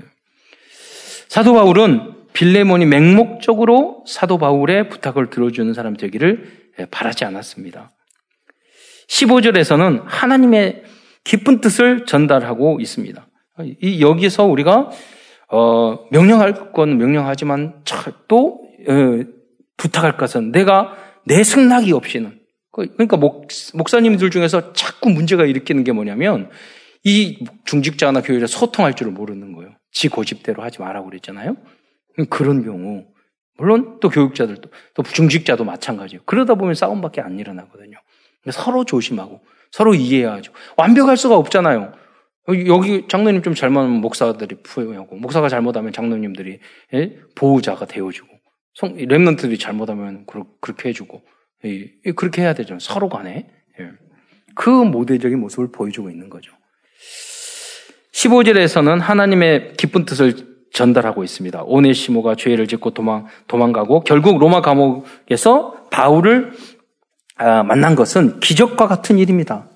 사도 1.28 1.54
바울은 1.54 2.11
빌레몬이 2.32 2.86
맹목적으로 2.86 4.04
사도 4.06 4.38
바울의 4.38 4.88
부탁을 4.88 5.30
들어주는 5.30 5.72
사람 5.74 5.96
되기를 5.96 6.62
예, 6.80 6.86
바라지 6.86 7.24
않았습니다. 7.24 7.90
15절에서는 9.08 10.02
하나님의 10.06 10.84
깊은 11.24 11.60
뜻을 11.60 12.06
전달하고 12.06 12.80
있습니다. 12.80 13.26
이 13.82 14.00
여기서 14.00 14.44
우리가 14.44 14.90
어, 15.50 16.06
명령할 16.10 16.72
건 16.72 16.96
명령하지만 16.96 17.82
또 18.26 18.60
어, 18.88 19.24
부탁할 19.76 20.16
것은 20.16 20.50
내가 20.50 20.96
내 21.26 21.44
승낙이 21.44 21.92
없이는 21.92 22.40
그, 22.72 22.86
그러니까 22.94 23.18
목, 23.18 23.48
목사님들 23.74 24.30
중에서 24.30 24.72
자꾸 24.72 25.10
문제가 25.10 25.44
일으키는 25.44 25.84
게 25.84 25.92
뭐냐면 25.92 26.50
이 27.04 27.44
중직자나 27.64 28.22
교회자 28.22 28.46
소통할 28.46 28.94
줄을 28.94 29.12
모르는 29.12 29.52
거예요. 29.52 29.72
지 29.90 30.08
고집대로 30.08 30.62
하지 30.62 30.80
말라고 30.80 31.06
그랬잖아요. 31.10 31.56
그런 32.30 32.64
경우 32.64 33.06
물론 33.56 33.98
또 34.00 34.08
교육자들도 34.08 34.70
또 34.94 35.02
중직자도 35.02 35.64
마찬가지예요. 35.64 36.22
그러다 36.24 36.54
보면 36.54 36.74
싸움밖에 36.74 37.20
안 37.20 37.38
일어나거든요. 37.38 37.98
서로 38.50 38.84
조심하고 38.84 39.40
서로 39.70 39.94
이해해야죠. 39.94 40.52
완벽할 40.76 41.16
수가 41.16 41.36
없잖아요. 41.36 41.92
여기 42.66 43.06
장로님 43.08 43.42
좀 43.42 43.54
잘못하면 43.54 44.00
목사들이 44.00 44.56
푸하고 44.62 45.16
목사가 45.16 45.48
잘못하면 45.48 45.92
장로님들이 45.92 46.58
예? 46.94 47.18
보호자가 47.36 47.86
되어주고 47.86 48.28
성, 48.74 48.96
랩런트들이 48.96 49.60
잘못하면 49.60 50.26
그렇게 50.60 50.88
해주고 50.88 51.22
예? 51.64 52.12
그렇게 52.16 52.42
해야 52.42 52.52
되죠. 52.54 52.78
서로 52.80 53.08
간에 53.08 53.48
예. 53.78 53.90
그 54.54 54.70
모델적인 54.70 55.38
모습을 55.38 55.70
보여주고 55.70 56.10
있는 56.10 56.28
거죠. 56.28 56.52
15절에서는 58.12 58.98
하나님의 58.98 59.74
기쁜 59.76 60.04
뜻을 60.04 60.51
전달하고 60.72 61.22
있습니다. 61.22 61.62
오네시모가 61.64 62.34
죄를 62.34 62.66
짓고 62.66 62.90
도망, 62.90 63.26
도망가고 63.46 64.00
결국 64.00 64.38
로마 64.38 64.60
감옥에서 64.60 65.88
바울을 65.90 66.52
아, 67.36 67.62
만난 67.62 67.94
것은 67.94 68.40
기적과 68.40 68.88
같은 68.88 69.18
일입니다. 69.18 69.68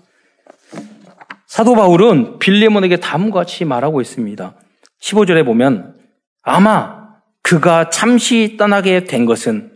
사도 1.46 1.74
바울은 1.74 2.38
빌레몬에게 2.38 2.96
다음과 2.96 3.40
같이 3.40 3.64
말하고 3.64 4.00
있습니다. 4.00 4.54
15절에 5.00 5.44
보면 5.44 5.96
아마 6.42 7.06
그가 7.42 7.90
잠시 7.90 8.56
떠나게 8.56 9.04
된 9.04 9.24
것은 9.24 9.72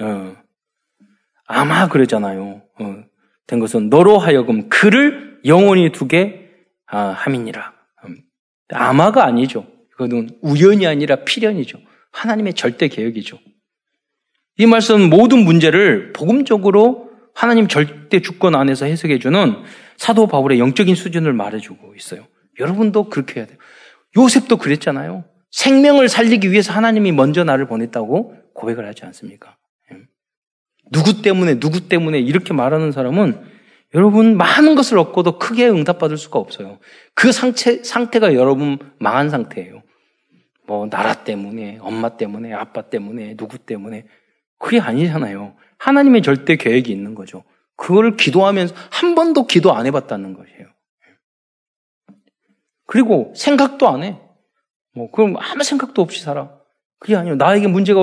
어, 0.00 0.36
아마 1.46 1.88
그러잖아요. 1.88 2.62
어, 2.80 2.96
된 3.46 3.58
것은 3.58 3.90
너로 3.90 4.18
하여금 4.18 4.68
그를 4.68 5.38
영원히 5.44 5.92
두게 5.92 6.48
아, 6.86 6.98
함이니라. 6.98 7.72
음, 8.04 8.16
아마가 8.72 9.24
아니죠. 9.24 9.66
그거는 10.00 10.30
우연이 10.40 10.86
아니라 10.86 11.16
필연이죠. 11.16 11.78
하나님의 12.12 12.54
절대 12.54 12.88
계획이죠. 12.88 13.38
이 14.56 14.64
말씀은 14.64 15.10
모든 15.10 15.44
문제를 15.44 16.14
복음적으로 16.14 17.10
하나님 17.34 17.68
절대 17.68 18.20
주권 18.20 18.54
안에서 18.54 18.86
해석해주는 18.86 19.56
사도 19.98 20.26
바울의 20.26 20.58
영적인 20.58 20.94
수준을 20.94 21.34
말해주고 21.34 21.94
있어요. 21.96 22.26
여러분도 22.58 23.10
그렇게 23.10 23.40
해야 23.40 23.46
돼요. 23.46 23.58
요셉도 24.16 24.56
그랬잖아요. 24.56 25.24
생명을 25.50 26.08
살리기 26.08 26.50
위해서 26.50 26.72
하나님이 26.72 27.12
먼저 27.12 27.44
나를 27.44 27.66
보냈다고 27.66 28.34
고백을 28.54 28.86
하지 28.86 29.04
않습니까? 29.04 29.58
예. 29.92 29.98
누구 30.90 31.20
때문에, 31.20 31.60
누구 31.60 31.88
때문에 31.88 32.18
이렇게 32.18 32.54
말하는 32.54 32.90
사람은 32.90 33.44
여러분 33.94 34.36
많은 34.36 34.76
것을 34.76 34.98
얻고도 34.98 35.38
크게 35.38 35.68
응답받을 35.68 36.16
수가 36.16 36.38
없어요. 36.38 36.78
그 37.14 37.32
상태, 37.32 37.82
상태가 37.82 38.34
여러분 38.34 38.78
망한 38.98 39.28
상태예요. 39.28 39.79
뭐, 40.70 40.88
나라 40.88 41.24
때문에, 41.24 41.78
엄마 41.80 42.10
때문에, 42.10 42.52
아빠 42.52 42.82
때문에, 42.82 43.34
누구 43.34 43.58
때문에. 43.58 44.06
그게 44.56 44.78
아니잖아요. 44.78 45.56
하나님의 45.78 46.22
절대 46.22 46.54
계획이 46.54 46.92
있는 46.92 47.16
거죠. 47.16 47.42
그걸 47.74 48.16
기도하면서 48.16 48.72
한 48.92 49.16
번도 49.16 49.48
기도 49.48 49.72
안 49.74 49.86
해봤다는 49.86 50.32
것이에요. 50.32 50.68
그리고 52.86 53.32
생각도 53.34 53.88
안 53.88 54.04
해. 54.04 54.20
뭐, 54.94 55.10
그럼 55.10 55.34
아무 55.38 55.64
생각도 55.64 56.02
없이 56.02 56.22
살아. 56.22 56.56
그게 57.00 57.16
아니에요. 57.16 57.34
나에게 57.34 57.66
문제가 57.66 58.00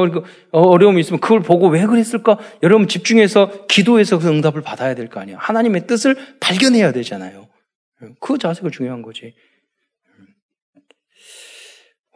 어려움이 0.52 1.00
있으면 1.00 1.22
그걸 1.22 1.40
보고 1.40 1.70
왜 1.70 1.86
그랬을까? 1.86 2.38
여러분 2.64 2.90
집중해서 2.90 3.68
기도해서 3.68 4.20
그 4.20 4.28
응답을 4.28 4.62
받아야 4.62 4.94
될 4.94 5.08
거 5.08 5.22
아니에요. 5.22 5.38
하나님의 5.40 5.88
뜻을 5.88 6.18
발견해야 6.42 6.92
되잖아요. 6.92 7.48
그 8.20 8.38
자세가 8.38 8.72
중요한 8.72 9.04
거지. 9.04 9.36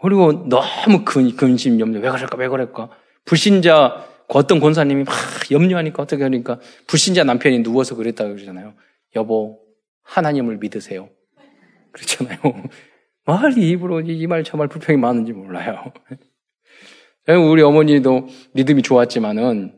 그리고 0.01 0.47
너무 0.47 1.03
근, 1.05 1.35
근심, 1.35 1.79
염려. 1.79 1.99
왜 1.99 2.09
그럴까, 2.09 2.37
왜 2.37 2.47
그럴까. 2.47 2.89
불신자, 3.25 4.05
그 4.27 4.37
어떤 4.37 4.59
권사님이 4.59 5.03
막 5.03 5.13
염려하니까 5.51 6.01
어떻게 6.03 6.23
하니까 6.23 6.59
불신자 6.87 7.23
남편이 7.23 7.63
누워서 7.63 7.95
그랬다고 7.95 8.33
그러잖아요. 8.33 8.73
여보, 9.15 9.59
하나님을 10.03 10.57
믿으세요. 10.57 11.09
그렇잖아요. 11.93 12.37
말이 13.25 13.69
입으로 13.69 14.01
이 14.01 14.25
말 14.27 14.43
저 14.43 14.57
말 14.57 14.67
불평이 14.67 14.97
많은지 14.97 15.31
몰라요. 15.33 15.93
우리 17.27 17.61
어머니도 17.61 18.27
믿음이 18.53 18.81
좋았지만은 18.81 19.73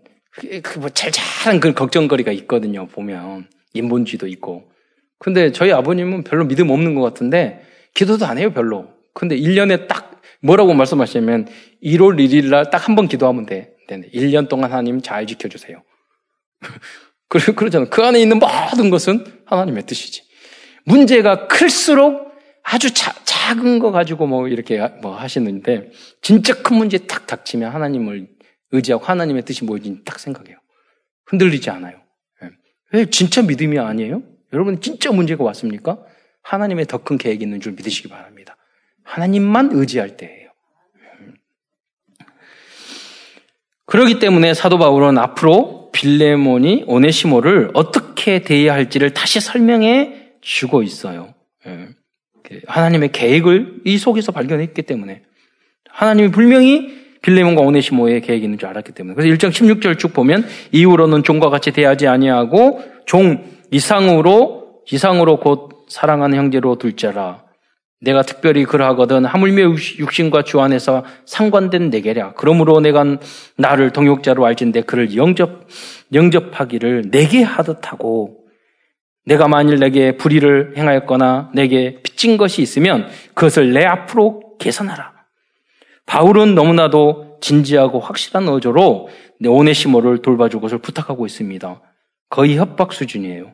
그뭐 0.63 0.89
잘잘한 0.89 1.59
그 1.59 1.73
걱정거리가 1.73 2.31
있거든요. 2.31 2.87
보면 2.87 3.47
인본주의도 3.73 4.27
있고. 4.27 4.71
근데 5.19 5.51
저희 5.51 5.71
아버님은 5.71 6.23
별로 6.23 6.45
믿음 6.45 6.69
없는 6.69 6.95
것 6.95 7.01
같은데 7.01 7.61
기도도 7.93 8.25
안 8.25 8.37
해요, 8.37 8.53
별로. 8.53 8.87
근데 9.13 9.35
1년에 9.37 9.87
딱 9.87 10.12
뭐라고 10.43 10.73
말씀하시냐면 10.73 11.47
1월 11.83 12.17
1일 12.19 12.49
날 12.49 12.69
딱 12.69 12.87
한 12.87 12.95
번 12.95 13.07
기도하면 13.07 13.45
돼. 13.45 13.73
1년 13.89 14.49
동안 14.49 14.71
하나님 14.71 15.01
잘 15.01 15.25
지켜주세요. 15.27 15.81
그러잖아요. 17.29 17.89
그 17.89 18.03
안에 18.03 18.21
있는 18.21 18.39
모든 18.39 18.89
것은 18.89 19.25
하나님의 19.45 19.85
뜻이지. 19.85 20.23
문제가 20.85 21.47
클수록 21.47 22.31
아주 22.63 22.93
자, 22.93 23.13
작은 23.25 23.79
거 23.79 23.91
가지고 23.91 24.27
뭐 24.27 24.47
이렇게 24.47 24.79
뭐 25.01 25.15
하시는데 25.15 25.91
진짜 26.21 26.61
큰 26.61 26.77
문제 26.77 26.97
딱 26.97 27.27
닥치면 27.27 27.71
하나님을 27.71 28.27
의지하고 28.71 29.03
하나님의 29.05 29.43
뜻이 29.43 29.65
뭐인지 29.65 30.03
딱 30.05 30.19
생각해요. 30.19 30.57
흔들리지 31.27 31.69
않아요. 31.69 32.01
예. 32.43 32.49
왜 32.93 33.05
진짜 33.09 33.41
믿음이 33.41 33.77
아니에요? 33.79 34.23
여러분 34.53 34.79
진짜 34.81 35.11
문제가 35.11 35.43
왔습니까? 35.43 35.99
하나님의 36.43 36.85
더 36.85 36.97
큰 36.99 37.17
계획이 37.17 37.43
있는 37.43 37.59
줄 37.61 37.73
믿으시기 37.73 38.07
바랍니다. 38.09 38.55
하나님만 39.03 39.69
의지할 39.73 40.17
때예요. 40.17 40.49
그렇기 43.85 44.19
때문에 44.19 44.53
사도 44.53 44.77
바울은 44.77 45.17
앞으로 45.17 45.91
빌레몬이 45.91 46.85
오네시모를 46.87 47.71
어떻게 47.73 48.41
대해야 48.41 48.73
할지를 48.73 49.13
다시 49.13 49.39
설명해 49.39 50.31
주고 50.41 50.83
있어요. 50.83 51.33
예. 51.67 51.89
하나님의 52.67 53.11
계획을 53.11 53.81
이 53.85 53.97
속에서 53.97 54.31
발견했기 54.31 54.81
때문에 54.81 55.23
하나님이 55.89 56.31
분명히 56.31 57.03
빌레몬과 57.21 57.61
오네시모의 57.61 58.21
계획이 58.21 58.43
있는 58.43 58.57
줄 58.57 58.67
알았기 58.67 58.91
때문에 58.91 59.15
그래서 59.15 59.33
1장 59.33 59.51
16절 59.51 59.97
쭉 59.97 60.13
보면 60.13 60.45
이후로는 60.71 61.23
종과 61.23 61.49
같이 61.49 61.71
대하지 61.71 62.07
아니하고 62.07 62.83
종 63.05 63.45
이상으로 63.71 64.81
이상으로 64.91 65.39
곧 65.39 65.85
사랑하는 65.87 66.37
형제로 66.37 66.77
둘째라 66.77 67.42
내가 68.03 68.21
특별히 68.21 68.65
그러하거든 68.65 69.25
하물며 69.25 69.75
육신과 69.97 70.43
주 70.43 70.59
안에서 70.59 71.05
상관된 71.25 71.89
내게랴 71.89 72.33
그러므로 72.33 72.79
내가 72.79 73.17
나를 73.57 73.91
동역자로 73.91 74.45
알진데 74.45 74.81
그를 74.81 75.15
영접 75.15 75.67
영접하기를 76.13 77.09
내게 77.11 77.41
하듯 77.41 77.91
하고 77.91 78.43
내가 79.25 79.47
만일 79.47 79.79
내게 79.79 80.17
불의를 80.17 80.73
행하였거나 80.77 81.51
내게 81.53 82.01
빚진 82.03 82.35
것이 82.37 82.61
있으면 82.61 83.07
그것을 83.33 83.73
내 83.73 83.85
앞으로 83.85 84.57
개선하라. 84.59 85.13
바울은 86.05 86.55
너무나도 86.55 87.37
진지하고 87.39 87.99
확실한 87.99 88.49
어조로 88.49 89.09
오네시모를 89.45 90.21
돌봐줄 90.21 90.59
것을 90.59 90.79
부탁하고 90.79 91.25
있습니다. 91.25 91.81
거의 92.29 92.57
협박 92.57 92.91
수준이에요. 92.91 93.53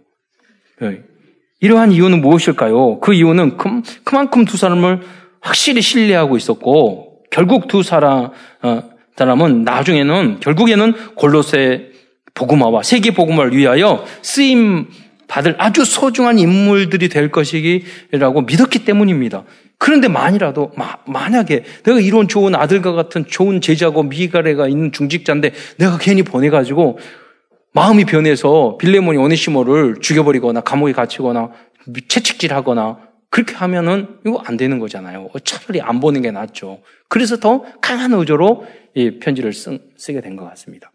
네. 1.62 1.68
이러한 1.68 1.92
이유는 1.92 2.22
무엇일까요? 2.22 3.00
그 3.00 3.14
이유는 3.14 3.58
그, 3.58 3.82
그만큼 4.04 4.46
두 4.46 4.58
사람을 4.58 5.02
확실히 5.42 5.82
신뢰하고 5.82 6.38
있었고 6.38 7.24
결국 7.32 7.68
두 7.68 7.84
사람 7.84 8.30
어, 8.62 8.84
사람은 9.16 9.64
나중에는 9.64 10.40
결국에는 10.40 10.94
골로새 11.16 11.90
복음화와 12.34 12.84
세계 12.84 13.12
복음화를 13.12 13.56
위하여 13.56 14.06
쓰임 14.22 14.88
받을 15.28 15.56
아주 15.60 15.86
소중한 15.86 16.40
인물들이 16.40 17.10
될 17.10 17.30
것이라고 17.30 18.42
믿었기 18.42 18.86
때문입니다. 18.86 19.44
그런데 19.78 20.08
만이라도 20.08 20.72
마, 20.76 20.96
만약에 21.06 21.64
내가 21.84 22.00
이런 22.00 22.28
좋은 22.28 22.56
아들과 22.56 22.94
같은 22.94 23.26
좋은 23.28 23.62
제자고 23.62 24.04
미가레가 24.04 24.68
있는 24.68 24.92
중직자인데 24.92 25.52
내가 25.78 25.98
괜히 25.98 26.24
보내가지고 26.24 27.00
마음이 27.74 28.06
변해서 28.06 28.78
빌레몬이 28.80 29.18
오네시모를 29.18 29.98
죽여버리거나 30.02 30.62
감옥에 30.62 30.92
갇히거나 30.92 31.52
채찍질하거나 32.08 33.10
그렇게 33.30 33.54
하면은 33.56 34.18
이거 34.26 34.42
안 34.46 34.58
되는 34.58 34.80
거잖아요. 34.80 35.30
차라리 35.44 35.82
안 35.82 36.00
보는 36.00 36.22
게 36.22 36.32
낫죠. 36.32 36.82
그래서 37.08 37.38
더 37.38 37.64
강한 37.82 38.14
의조로 38.14 38.66
이 38.96 39.20
편지를 39.20 39.54
쓰, 39.54 39.80
쓰게 39.98 40.22
된 40.22 40.36
것 40.36 40.46
같습니다. 40.50 40.92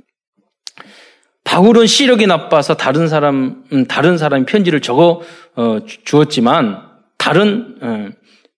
바울은 1.44 1.86
시력이 1.86 2.26
나빠서 2.26 2.76
다른 2.76 3.06
사람, 3.06 3.64
음, 3.72 3.86
다른 3.86 4.18
사람이 4.18 4.46
편지를 4.46 4.80
적어 4.80 5.20
어, 5.54 5.78
주었지만 6.04 6.82
다른 7.18 7.76
어, 7.80 8.08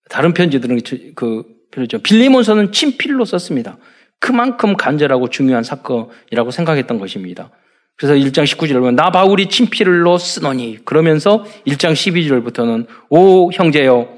다른 0.08 0.32
편지들은 0.32 0.80
그 1.14 1.44
그렇죠. 1.70 1.98
빌리몬서는 1.98 2.72
친필로 2.72 3.26
썼습니다. 3.26 3.76
그만큼 4.18 4.76
간절하고 4.76 5.28
중요한 5.28 5.62
사건이라고 5.62 6.50
생각했던 6.50 6.98
것입니다. 6.98 7.50
그래서 7.96 8.14
1장 8.14 8.44
19절을 8.44 8.74
보면 8.74 8.96
나 8.96 9.10
바울이 9.10 9.48
친필로 9.48 10.18
쓰노니 10.18 10.84
그러면서 10.84 11.44
1장 11.66 11.92
12절부터는 11.92 12.86
오 13.08 13.50
형제여 13.50 14.08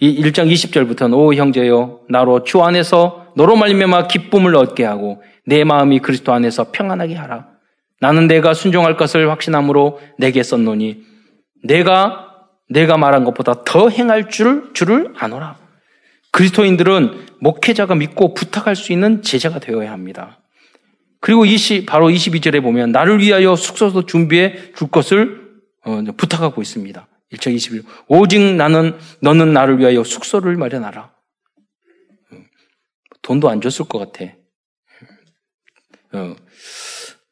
이 0.00 0.22
1장 0.22 0.50
20절부터는 0.52 1.16
오 1.16 1.34
형제여 1.34 2.00
나로 2.08 2.42
주 2.42 2.62
안에서 2.62 3.32
너로 3.36 3.56
말미암아 3.56 4.08
기쁨을 4.08 4.56
얻게 4.56 4.84
하고 4.84 5.22
내 5.46 5.64
마음이 5.64 6.00
그리스도 6.00 6.32
안에서 6.32 6.72
평안하게 6.72 7.14
하라. 7.14 7.48
나는 8.00 8.26
내가 8.26 8.54
순종할 8.54 8.96
것을 8.96 9.30
확신함으로 9.30 10.00
내게 10.18 10.42
썼노니 10.42 11.02
내가 11.64 12.26
내가 12.68 12.96
말한 12.96 13.24
것보다 13.24 13.64
더 13.64 13.88
행할 13.88 14.28
줄 14.28 14.70
줄을 14.74 15.12
아노라. 15.16 15.56
그리스도인들은 16.32 17.26
목회자가 17.40 17.94
믿고 17.94 18.34
부탁할 18.34 18.76
수 18.76 18.92
있는 18.92 19.22
제자가 19.22 19.58
되어야 19.58 19.90
합니다. 19.90 20.38
그리고 21.20 21.44
20, 21.44 21.86
바로 21.86 22.08
22절에 22.08 22.62
보면 22.62 22.92
나를 22.92 23.20
위하여 23.20 23.56
숙소도 23.56 24.06
준비해 24.06 24.72
줄 24.74 24.88
것을 24.88 25.48
어, 25.84 26.02
부탁하고 26.16 26.62
있습니다. 26.62 27.08
1절 27.32 27.54
21. 27.54 27.82
오직 28.08 28.40
나는 28.40 28.98
너는 29.20 29.52
나를 29.52 29.78
위하여 29.78 30.04
숙소를 30.04 30.56
마련하라. 30.56 31.12
돈도 33.22 33.50
안 33.50 33.60
줬을 33.60 33.86
것 33.86 33.98
같아. 33.98 34.32
어, 36.12 36.36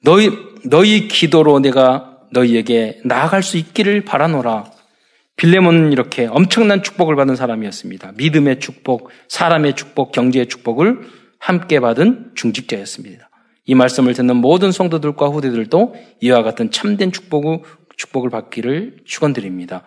너희, 0.02 0.30
너희 0.64 1.08
기도로 1.08 1.60
내가 1.60 2.20
너희에게 2.32 3.00
나아갈 3.04 3.42
수 3.42 3.56
있기를 3.56 4.04
바라노라. 4.04 4.70
빌레몬은 5.36 5.92
이렇게 5.92 6.26
엄청난 6.26 6.82
축복을 6.82 7.14
받은 7.16 7.36
사람이었습니다. 7.36 8.12
믿음의 8.16 8.60
축복, 8.60 9.10
사람의 9.28 9.76
축복, 9.76 10.12
경제의 10.12 10.48
축복을 10.48 11.08
함께 11.38 11.80
받은 11.80 12.32
중직자였습니다. 12.34 13.30
이 13.66 13.74
말씀을 13.74 14.14
듣는 14.14 14.36
모든 14.36 14.72
성도들과 14.72 15.26
후대들도 15.26 15.94
이와 16.20 16.42
같은 16.42 16.70
참된 16.70 17.12
축복을, 17.12 17.60
축복을 17.96 18.30
받기를 18.30 18.98
축원드립니다. 19.04 19.82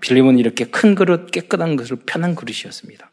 빌레몬은 0.00 0.38
이렇게 0.38 0.66
큰 0.66 0.94
그릇, 0.94 1.30
깨끗한 1.30 1.76
것을 1.76 1.96
편한 2.06 2.34
그릇이었습니다. 2.34 3.10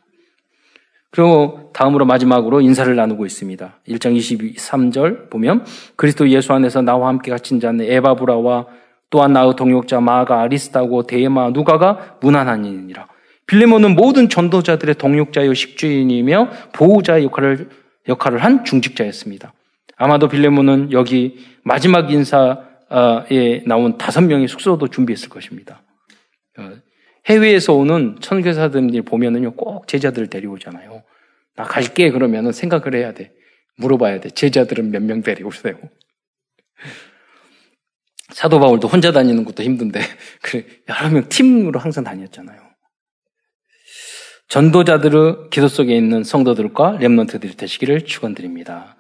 그리고 1.12 1.72
다음으로 1.74 2.06
마지막으로 2.06 2.62
인사를 2.62 2.94
나누고 2.96 3.26
있습니다. 3.26 3.80
1장 3.88 4.16
23절 4.56 5.30
보면 5.30 5.66
그리스도 5.96 6.30
예수 6.30 6.54
안에서 6.54 6.82
나와 6.82 7.08
함께 7.08 7.32
갇힌 7.32 7.60
자는 7.60 7.86
에바브라와 7.86 8.68
또한 9.10 9.34
나의 9.34 9.56
동역자 9.56 10.02
마가 10.02 10.42
아리스타고 10.42 11.04
데마 11.04 11.50
누가가 11.50 12.18
무난한이니라. 12.22 13.08
빌레몬은 13.48 13.96
모든 13.96 14.30
전도자들의 14.30 14.96
동역자요 14.96 15.54
식주인이며 15.56 16.50
보호자의 16.74 17.24
역할을 17.26 17.70
역할을 18.08 18.44
한 18.44 18.64
중직자였습니다. 18.64 19.54
아마도 20.00 20.30
빌레몬은 20.30 20.94
여기 20.94 21.46
마지막 21.64 22.10
인사에 22.10 23.64
나온 23.66 23.98
다섯 23.98 24.22
명의 24.22 24.48
숙소도 24.48 24.88
준비했을 24.88 25.28
것입니다. 25.28 25.84
어, 26.58 26.72
해외에서 27.26 27.74
오는 27.74 28.16
천교사들이 28.22 29.02
보면은요, 29.02 29.56
꼭 29.56 29.88
제자들을 29.90 30.30
데려오잖아요. 30.30 31.04
나 31.58 31.64
갈게 31.66 32.12
그러면은 32.12 32.54
생각을 32.54 32.96
해야 32.96 33.14
돼. 33.14 33.34
물어봐야 33.76 34.22
돼. 34.22 34.30
제자들은 34.30 34.90
몇 34.92 35.04
명 35.04 35.22
데려오세요. 35.22 35.78
사도 38.30 38.60
바울도 38.62 38.88
혼자 38.88 39.12
다니는 39.12 39.44
것도 39.44 39.64
힘든데 39.64 40.00
그 40.42 40.66
여러 40.88 41.10
명 41.10 41.28
팀으로 41.28 41.78
항상 41.78 42.06
다녔잖아요. 42.06 42.58
전도자들의 44.48 45.50
기도 45.52 45.68
속에 45.68 45.96
있는 45.96 46.24
성도들과 46.24 47.00
렘넌트들이 47.02 47.58
되시기를 47.58 48.06
축원드립니다. 48.06 48.96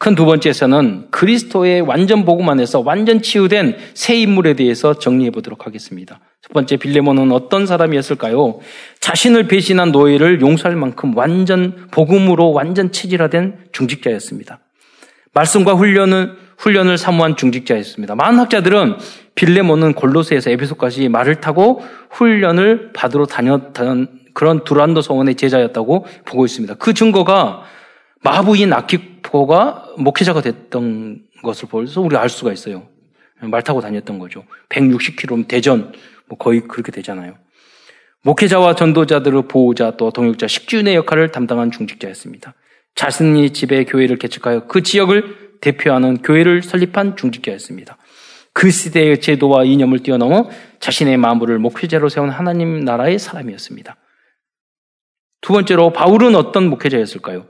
큰 0.00 0.14
두 0.14 0.24
번째에서는 0.24 1.08
그리스도의 1.10 1.82
완전 1.82 2.24
복음 2.24 2.48
안에서 2.48 2.80
완전 2.80 3.20
치유된 3.20 3.76
새 3.92 4.16
인물에 4.16 4.54
대해서 4.54 4.98
정리해 4.98 5.30
보도록 5.30 5.66
하겠습니다. 5.66 6.20
첫 6.40 6.54
번째 6.54 6.78
빌레몬은 6.78 7.30
어떤 7.32 7.66
사람이었을까요? 7.66 8.60
자신을 9.00 9.46
배신한 9.46 9.92
노예를 9.92 10.40
용서할 10.40 10.74
만큼 10.74 11.14
완전 11.14 11.86
복음으로 11.90 12.52
완전 12.52 12.92
체질화된 12.92 13.66
중직자였습니다. 13.72 14.60
말씀과 15.34 15.74
훈련은 15.74 16.32
훈련을 16.56 16.96
사모한 16.96 17.36
중직자였습니다. 17.36 18.14
많은 18.14 18.38
학자들은 18.38 18.96
빌레몬은 19.34 19.92
골로스에서 19.92 20.48
에베소까지 20.48 21.10
말을 21.10 21.42
타고 21.42 21.82
훈련을 22.10 22.94
받으러 22.94 23.26
다녔던 23.26 24.08
그런 24.32 24.64
두란도 24.64 25.02
성원의 25.02 25.34
제자였다고 25.34 26.06
보고 26.24 26.46
있습니다. 26.46 26.76
그 26.76 26.94
증거가 26.94 27.64
마부인 28.22 28.72
아키 28.72 29.09
포가 29.22 29.94
목회자가 29.98 30.40
됐던 30.42 31.22
것을 31.42 31.68
보여서 31.68 32.00
우리가 32.00 32.20
알 32.20 32.28
수가 32.28 32.52
있어요. 32.52 32.88
말 33.40 33.62
타고 33.62 33.80
다녔던 33.80 34.18
거죠. 34.18 34.44
160km 34.68 35.48
대전 35.48 35.92
뭐 36.28 36.38
거의 36.38 36.60
그렇게 36.60 36.92
되잖아요. 36.92 37.36
목회자와 38.22 38.74
전도자들의 38.74 39.48
보호자 39.48 39.92
또 39.96 40.10
동역자 40.10 40.46
식주인의 40.46 40.94
역할을 40.94 41.32
담당한 41.32 41.70
중직자였습니다. 41.70 42.54
자신이 42.94 43.50
집에 43.50 43.84
교회를 43.84 44.18
개척하여 44.18 44.66
그 44.66 44.82
지역을 44.82 45.58
대표하는 45.60 46.18
교회를 46.18 46.62
설립한 46.62 47.16
중직자였습니다. 47.16 47.96
그 48.52 48.70
시대의 48.70 49.20
제도와 49.20 49.64
이념을 49.64 50.00
뛰어넘어 50.00 50.50
자신의 50.80 51.16
마음을 51.16 51.58
목회자로 51.58 52.08
세운 52.08 52.30
하나님 52.30 52.80
나라의 52.80 53.18
사람이었습니다. 53.18 53.96
두 55.40 55.52
번째로 55.52 55.92
바울은 55.92 56.34
어떤 56.34 56.68
목회자였을까요? 56.68 57.46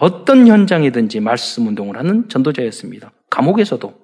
어떤 0.00 0.46
현장이든지 0.46 1.20
말씀 1.20 1.66
운동을 1.66 1.98
하는 1.98 2.26
전도자였습니다. 2.28 3.12
감옥에서도 3.28 3.94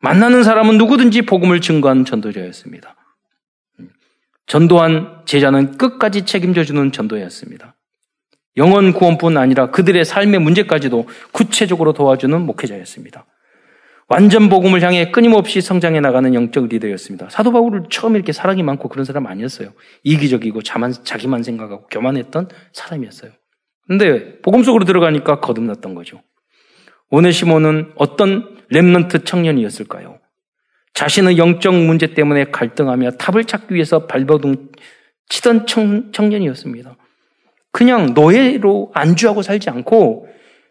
만나는 0.00 0.42
사람은 0.42 0.76
누구든지 0.76 1.22
복음을 1.22 1.60
증거한 1.60 2.04
전도자였습니다. 2.04 2.96
전도한 4.46 5.22
제자는 5.24 5.78
끝까지 5.78 6.26
책임져 6.26 6.64
주는 6.64 6.90
전도였습니다. 6.90 7.76
영원 8.56 8.92
구원뿐 8.92 9.36
아니라 9.36 9.70
그들의 9.70 10.04
삶의 10.04 10.40
문제까지도 10.40 11.08
구체적으로 11.30 11.92
도와주는 11.92 12.40
목회자였습니다. 12.40 13.24
완전 14.08 14.48
복음을 14.48 14.82
향해 14.82 15.12
끊임없이 15.12 15.60
성장해 15.60 16.00
나가는 16.00 16.34
영적 16.34 16.66
리더였습니다. 16.66 17.28
사도 17.28 17.52
바울은 17.52 17.86
처음 17.88 18.16
이렇게 18.16 18.32
사랑이 18.32 18.64
많고 18.64 18.88
그런 18.88 19.04
사람 19.04 19.26
아니었어요. 19.26 19.74
이기적이고 20.02 20.62
자만, 20.62 20.92
자기만 20.92 21.44
생각하고 21.44 21.86
교만했던 21.86 22.48
사람이었어요. 22.72 23.30
근데 23.88 24.38
복음 24.42 24.62
속으로 24.62 24.84
들어가니까 24.84 25.40
거듭났던 25.40 25.94
거죠. 25.94 26.20
오네시모는 27.10 27.92
어떤 27.96 28.58
렘넌트 28.68 29.24
청년이었을까요? 29.24 30.18
자신의 30.92 31.38
영적 31.38 31.74
문제 31.74 32.12
때문에 32.12 32.50
갈등하며 32.50 33.12
탑을 33.12 33.44
찾기 33.44 33.74
위해서 33.74 34.06
발버둥 34.06 34.72
치던 35.28 35.66
청, 35.66 36.12
청년이었습니다. 36.12 36.96
그냥 37.72 38.12
노예로 38.14 38.90
안주하고 38.94 39.42
살지 39.42 39.70
않고 39.70 40.28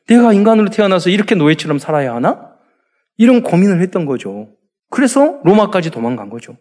내가 0.07 0.33
인간으로 0.33 0.69
태어나서 0.69 1.09
이렇게 1.09 1.35
노예처럼 1.35 1.79
살아야 1.79 2.13
하나? 2.13 2.51
이런 3.17 3.41
고민을 3.41 3.81
했던 3.81 4.05
거죠. 4.05 4.49
그래서 4.89 5.39
로마까지 5.43 5.89
도망간 5.89 6.29
거죠. 6.29 6.57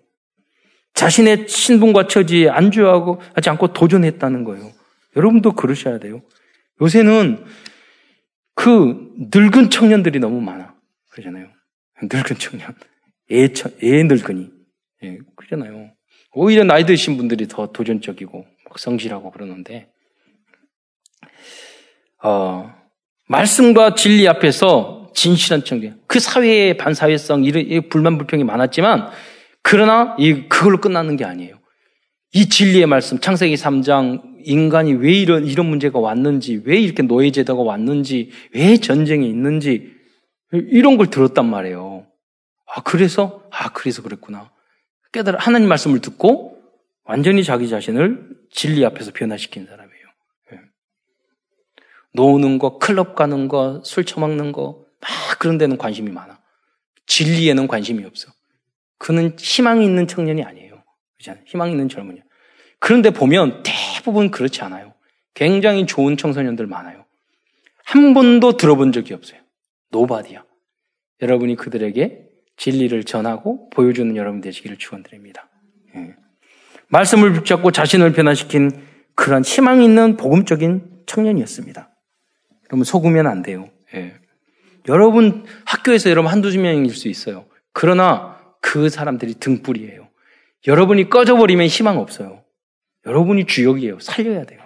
자신의 0.95 1.49
신분과 1.49 2.07
처지에 2.07 2.49
안주하고 2.49 3.21
하지 3.35 3.51
않고 3.51 3.75
도전했다는 3.75 4.45
거예요. 4.45 4.71
여러분도 5.17 5.53
그러셔야 5.53 5.99
돼요. 5.99 6.23
요새는 6.81 7.45
그 8.55 9.13
늙은 9.35 9.71
청년들이 9.71 10.19
너무 10.19 10.41
많아. 10.41 10.75
그러잖아요. 11.11 11.49
늙은 12.03 12.37
청년. 12.39 12.75
애, 13.33 13.45
애 13.45 14.03
늙은이. 14.03 14.51
예, 15.05 15.19
그러잖아요. 15.37 15.93
오히려 16.33 16.65
나이 16.65 16.85
드신 16.85 17.17
분들이 17.17 17.49
더 17.49 17.73
도전적이고 17.73 18.47
성실하고 18.77 19.31
그러는데, 19.31 19.91
어, 22.23 22.75
말씀과 23.29 23.95
진리 23.95 24.29
앞에서 24.29 25.13
진실한 25.15 25.65
청년. 25.65 26.01
그 26.07 26.21
사회의 26.21 26.77
반사회성, 26.77 27.45
이런 27.45 27.89
불만 27.89 28.19
불평이 28.19 28.45
많았지만, 28.45 29.11
그러나 29.63 30.15
이 30.19 30.49
그걸로 30.49 30.81
끝나는 30.81 31.17
게 31.17 31.25
아니에요. 31.25 31.56
이 32.33 32.49
진리의 32.49 32.87
말씀, 32.87 33.19
창세기 33.19 33.55
3장, 33.55 34.37
인간이 34.45 34.93
왜 34.95 35.13
이런, 35.13 35.47
이런 35.47 35.67
문제가 35.67 35.99
왔는지, 35.99 36.63
왜 36.65 36.79
이렇게 36.79 37.03
노예제도가 37.03 37.63
왔는지, 37.63 38.31
왜 38.53 38.77
전쟁이 38.77 39.29
있는지, 39.29 39.93
이런 40.53 40.97
걸 40.97 41.09
들었단 41.09 41.49
말이에요. 41.49 42.07
아, 42.67 42.83
그래서? 42.83 43.43
아, 43.51 43.73
그래서 43.73 44.03
그랬구나. 44.03 44.51
깨달아, 45.13 45.39
하나님 45.39 45.69
말씀을 45.69 46.01
듣고 46.01 46.61
완전히 47.05 47.45
자기 47.45 47.69
자신을 47.69 48.29
진리 48.51 48.85
앞에서 48.85 49.13
변화시킨 49.13 49.67
사람이에요. 49.67 50.07
예. 50.53 50.61
노는 52.13 52.59
거, 52.59 52.79
클럽 52.79 53.15
가는 53.15 53.49
거, 53.49 53.83
술 53.85 54.05
처먹는 54.05 54.53
거, 54.53 54.85
막 55.01 55.39
그런 55.39 55.59
데는 55.59 55.79
관심이 55.79 56.11
많아. 56.11 56.41
진리에는 57.07 57.69
관심이 57.69 58.05
없어. 58.05 58.33
그는 58.99 59.37
희망이 59.39 59.85
있는 59.85 60.07
청년이 60.07 60.43
아니에요. 60.43 60.66
희망 61.47 61.71
있는 61.71 61.89
젊은이. 61.89 62.23
그런데 62.79 63.11
보면 63.11 63.63
대부분 63.65 64.31
그렇지 64.31 64.63
않아요. 64.63 64.95
굉장히 65.35 65.87
좋은 65.87 66.17
청소년들 66.17 66.67
많아요. 66.67 67.05
한 67.85 68.15
번도 68.15 68.57
들어본 68.57 68.93
적이 68.93 69.15
없어요. 69.15 69.41
노바디야. 69.91 70.45
여러분이 71.23 71.57
그들에게 71.57 72.27
진리를 72.57 73.05
전하고 73.05 73.71
보여주는 73.71 74.15
여러분 74.17 74.41
되시기를 74.41 74.77
축원드립니다. 74.79 75.49
예. 75.95 76.15
말씀을 76.89 77.33
붙잡고 77.33 77.71
자신을 77.71 78.13
변화시킨 78.13 78.71
그런 79.15 79.43
희망 79.43 79.83
있는 79.83 80.17
복음적인 80.17 81.03
청년이었습니다. 81.07 81.91
여러분 82.71 82.85
속으면 82.85 83.27
안 83.27 83.43
돼요. 83.43 83.71
예. 83.95 84.15
여러분 84.89 85.45
학교에서 85.65 86.11
여러분 86.11 86.31
한두 86.31 86.57
명일 86.59 86.91
수 86.91 87.09
있어요. 87.09 87.47
그러나 87.73 88.41
그 88.61 88.89
사람들이 88.89 89.35
등불이에요. 89.35 90.06
여러분이 90.67 91.09
꺼져버리면 91.11 91.67
희망 91.67 91.99
없어요. 91.99 92.43
여러분이 93.07 93.47
주역이에요. 93.47 93.99
살려야 94.01 94.45
돼요. 94.45 94.61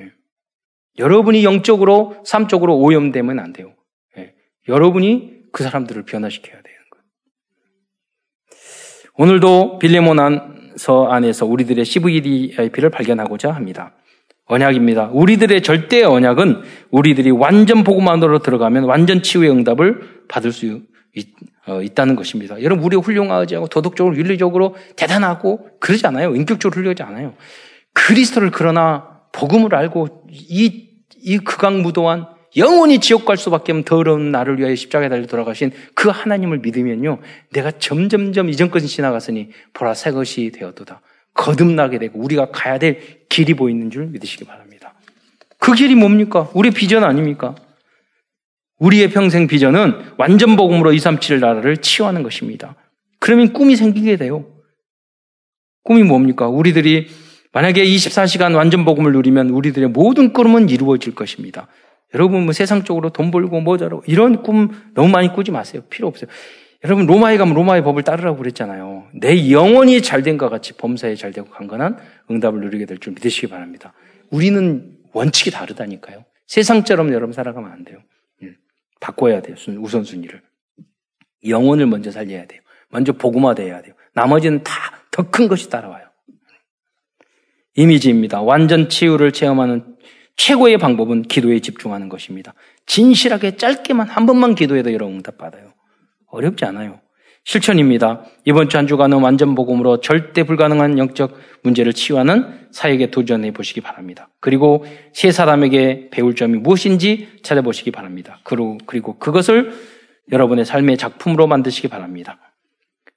예. 0.00 0.10
여러분이 0.98 1.44
영적으로, 1.44 2.16
삶적으로 2.24 2.76
오염되면 2.78 3.38
안 3.38 3.52
돼요. 3.52 3.74
예. 4.18 4.34
여러분이 4.68 5.44
그 5.52 5.62
사람들을 5.62 6.04
변화시켜야 6.04 6.60
되는 6.60 6.78
거예요. 6.90 7.04
오늘도 9.16 9.78
빌레몬서 9.78 11.06
안에서 11.08 11.46
우리들의 11.46 11.84
CVDIP를 11.84 12.90
발견하고자 12.90 13.52
합니다. 13.52 13.94
언약입니다. 14.46 15.10
우리들의 15.12 15.62
절대 15.62 16.02
언약은 16.02 16.62
우리들이 16.90 17.30
완전 17.30 17.84
복음 17.84 18.08
안으로 18.08 18.40
들어가면 18.40 18.84
완전 18.84 19.22
치유의 19.22 19.50
응답을 19.50 20.26
받을 20.28 20.52
수 20.52 20.66
있, 21.14 21.28
어, 21.66 21.80
다는 21.94 22.16
것입니다. 22.16 22.60
여러분, 22.62 22.84
우리 22.84 22.96
훌륭하지 22.96 23.56
않고 23.56 23.68
도덕적으로 23.68 24.16
윤리적으로 24.16 24.76
대단하고 24.96 25.68
그러지 25.80 26.06
않아요. 26.06 26.34
인격적으로 26.34 26.78
훌륭하지 26.78 27.02
않아요. 27.02 27.34
그리스도를 27.92 28.50
그러나 28.50 29.20
복음을 29.32 29.74
알고 29.74 30.26
이, 30.30 30.90
이 31.22 31.38
극악무도한 31.38 32.26
영원히 32.56 33.00
지옥 33.00 33.24
갈 33.24 33.36
수밖에 33.36 33.72
없는 33.72 33.84
더러운 33.84 34.30
나를 34.30 34.58
위하여 34.58 34.74
십자가에 34.74 35.08
달려 35.08 35.26
돌아가신 35.26 35.72
그 35.94 36.08
하나님을 36.08 36.58
믿으면요. 36.58 37.18
내가 37.52 37.72
점점점 37.72 38.48
이전 38.48 38.70
것은 38.70 38.86
지나갔으니 38.86 39.50
보라 39.72 39.94
새 39.94 40.12
것이 40.12 40.52
되었도다. 40.54 41.00
거듭나게 41.34 41.98
되고 41.98 42.20
우리가 42.20 42.50
가야 42.52 42.78
될 42.78 43.26
길이 43.28 43.54
보이는 43.54 43.90
줄 43.90 44.06
믿으시기 44.06 44.44
바랍니다. 44.44 44.94
그 45.58 45.72
길이 45.74 45.96
뭡니까? 45.96 46.48
우리 46.54 46.70
비전 46.70 47.02
아닙니까? 47.02 47.56
우리의 48.84 49.08
평생 49.10 49.46
비전은 49.46 49.94
완전 50.18 50.56
복음으로 50.56 50.92
237 50.92 51.40
나라를 51.40 51.78
치유하는 51.78 52.22
것입니다. 52.22 52.76
그러면 53.18 53.52
꿈이 53.52 53.76
생기게 53.76 54.16
돼요. 54.16 54.46
꿈이 55.84 56.02
뭡니까? 56.02 56.48
우리들이 56.48 57.08
만약에 57.52 57.84
24시간 57.84 58.54
완전 58.56 58.84
복음을 58.84 59.12
누리면 59.12 59.50
우리들의 59.50 59.88
모든 59.90 60.32
꿈은 60.32 60.68
이루어질 60.68 61.14
것입니다. 61.14 61.68
여러분 62.14 62.44
뭐 62.44 62.52
세상적으로 62.52 63.10
돈 63.10 63.30
벌고 63.30 63.60
뭐자라고 63.60 64.02
이런 64.06 64.42
꿈 64.42 64.70
너무 64.94 65.08
많이 65.08 65.32
꾸지 65.32 65.50
마세요. 65.50 65.82
필요 65.88 66.08
없어요. 66.08 66.28
여러분 66.84 67.06
로마에 67.06 67.38
가면 67.38 67.54
로마의 67.54 67.82
법을 67.82 68.02
따르라고 68.02 68.36
그랬잖아요. 68.38 69.06
내 69.14 69.50
영혼이 69.50 70.02
잘된 70.02 70.36
것 70.36 70.50
같이 70.50 70.74
범사에 70.74 71.14
잘되고 71.14 71.48
강건한 71.48 71.96
응답을 72.30 72.60
누리게 72.60 72.84
될 72.86 72.98
줄 72.98 73.14
믿으시기 73.14 73.46
바랍니다. 73.48 73.94
우리는 74.30 74.90
원칙이 75.12 75.50
다르다니까요. 75.50 76.24
세상처럼 76.46 77.12
여러분 77.12 77.32
살아가면 77.32 77.72
안 77.72 77.84
돼요. 77.84 77.98
바꿔야 79.00 79.42
돼요. 79.42 79.56
우선순위를. 79.78 80.42
영혼을 81.46 81.86
먼저 81.86 82.10
살려야 82.10 82.46
돼요. 82.46 82.60
먼저 82.90 83.12
복음화돼야 83.12 83.82
돼요. 83.82 83.94
나머지는 84.14 84.62
다 84.62 84.94
더 85.14 85.22
큰 85.30 85.46
것이 85.46 85.70
따라와요. 85.70 86.06
이미지입니다. 87.76 88.42
완전 88.42 88.88
치유를 88.88 89.30
체험하는 89.30 89.96
최고의 90.36 90.78
방법은 90.78 91.22
기도에 91.22 91.60
집중하는 91.60 92.08
것입니다. 92.08 92.52
진실하게 92.86 93.56
짧게만 93.56 94.08
한 94.08 94.26
번만 94.26 94.56
기도해도 94.56 94.92
여러분 94.92 95.16
응답 95.16 95.38
받아요. 95.38 95.72
어렵지 96.26 96.64
않아요. 96.64 97.00
실천입니다. 97.44 98.22
이번 98.46 98.68
주 98.68 98.78
한 98.78 98.86
주간은 98.86 99.20
완전 99.20 99.54
복음으로 99.54 100.00
절대 100.00 100.44
불가능한 100.44 100.98
영적 100.98 101.38
문제를 101.62 101.92
치유하는 101.92 102.68
사역에 102.70 103.10
도전해 103.10 103.52
보시기 103.52 103.80
바랍니다. 103.82 104.28
그리고 104.40 104.84
세 105.12 105.30
사람에게 105.30 106.08
배울 106.10 106.34
점이 106.34 106.58
무엇인지 106.58 107.40
찾아보시기 107.42 107.90
바랍니다. 107.90 108.38
그리고, 108.42 108.78
그것을 109.18 109.72
여러분의 110.32 110.64
삶의 110.64 110.96
작품으로 110.96 111.46
만드시기 111.46 111.88
바랍니다. 111.88 112.38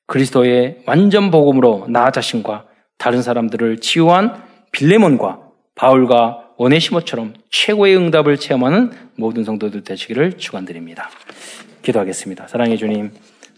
그리스도의 0.08 0.84
완전 0.86 1.32
복음으로 1.32 1.88
나 1.90 2.12
자신과 2.12 2.66
다른 2.98 3.22
사람들을 3.22 3.78
치유한 3.80 4.42
빌레몬과 4.72 5.40
바울과 5.76 6.52
오네시모처럼 6.58 7.34
최고의 7.50 7.96
응답을 7.96 8.38
체험하는 8.38 8.92
모든 9.16 9.44
성도들 9.44 9.84
되시기를 9.84 10.34
축원드립니다. 10.38 11.10
기도하겠습니다. 11.82 12.48
사랑해 12.48 12.76
주님, 12.78 13.12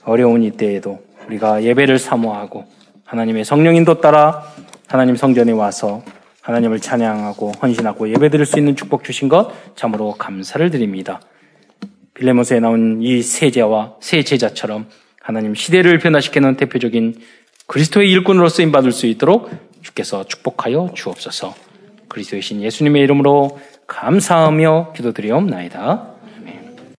어려운 0.03 0.43
이때에도 0.43 0.99
우리가 1.27 1.63
예배를 1.63 1.99
사모하고 1.99 2.65
하나님의 3.05 3.45
성령 3.45 3.75
인도 3.75 4.01
따라 4.01 4.43
하나님 4.87 5.15
성전에 5.15 5.51
와서 5.51 6.03
하나님을 6.41 6.79
찬양하고 6.79 7.51
헌신하고 7.61 8.09
예배드릴 8.09 8.45
수 8.45 8.57
있는 8.57 8.75
축복 8.75 9.03
주신 9.03 9.29
것 9.29 9.51
참으로 9.75 10.13
감사를 10.13 10.69
드립니다. 10.71 11.21
빌레몬스에 12.15 12.59
나온 12.59 13.01
이 13.01 13.21
세제와 13.21 13.95
세 14.01 14.23
제자처럼 14.23 14.87
하나님 15.21 15.53
시대를 15.53 15.99
변화시키는 15.99 16.57
대표적인 16.57 17.15
그리스도의 17.67 18.09
일꾼으로 18.11 18.49
쓰임 18.49 18.71
받을 18.71 18.91
수 18.91 19.05
있도록 19.05 19.51
주께서 19.81 20.23
축복하여 20.23 20.89
주옵소서. 20.95 21.53
그리스도의 22.09 22.41
신 22.41 22.61
예수님의 22.61 23.03
이름으로 23.03 23.59
감사하며 23.85 24.93
기도드리옵나이다. 24.95 26.18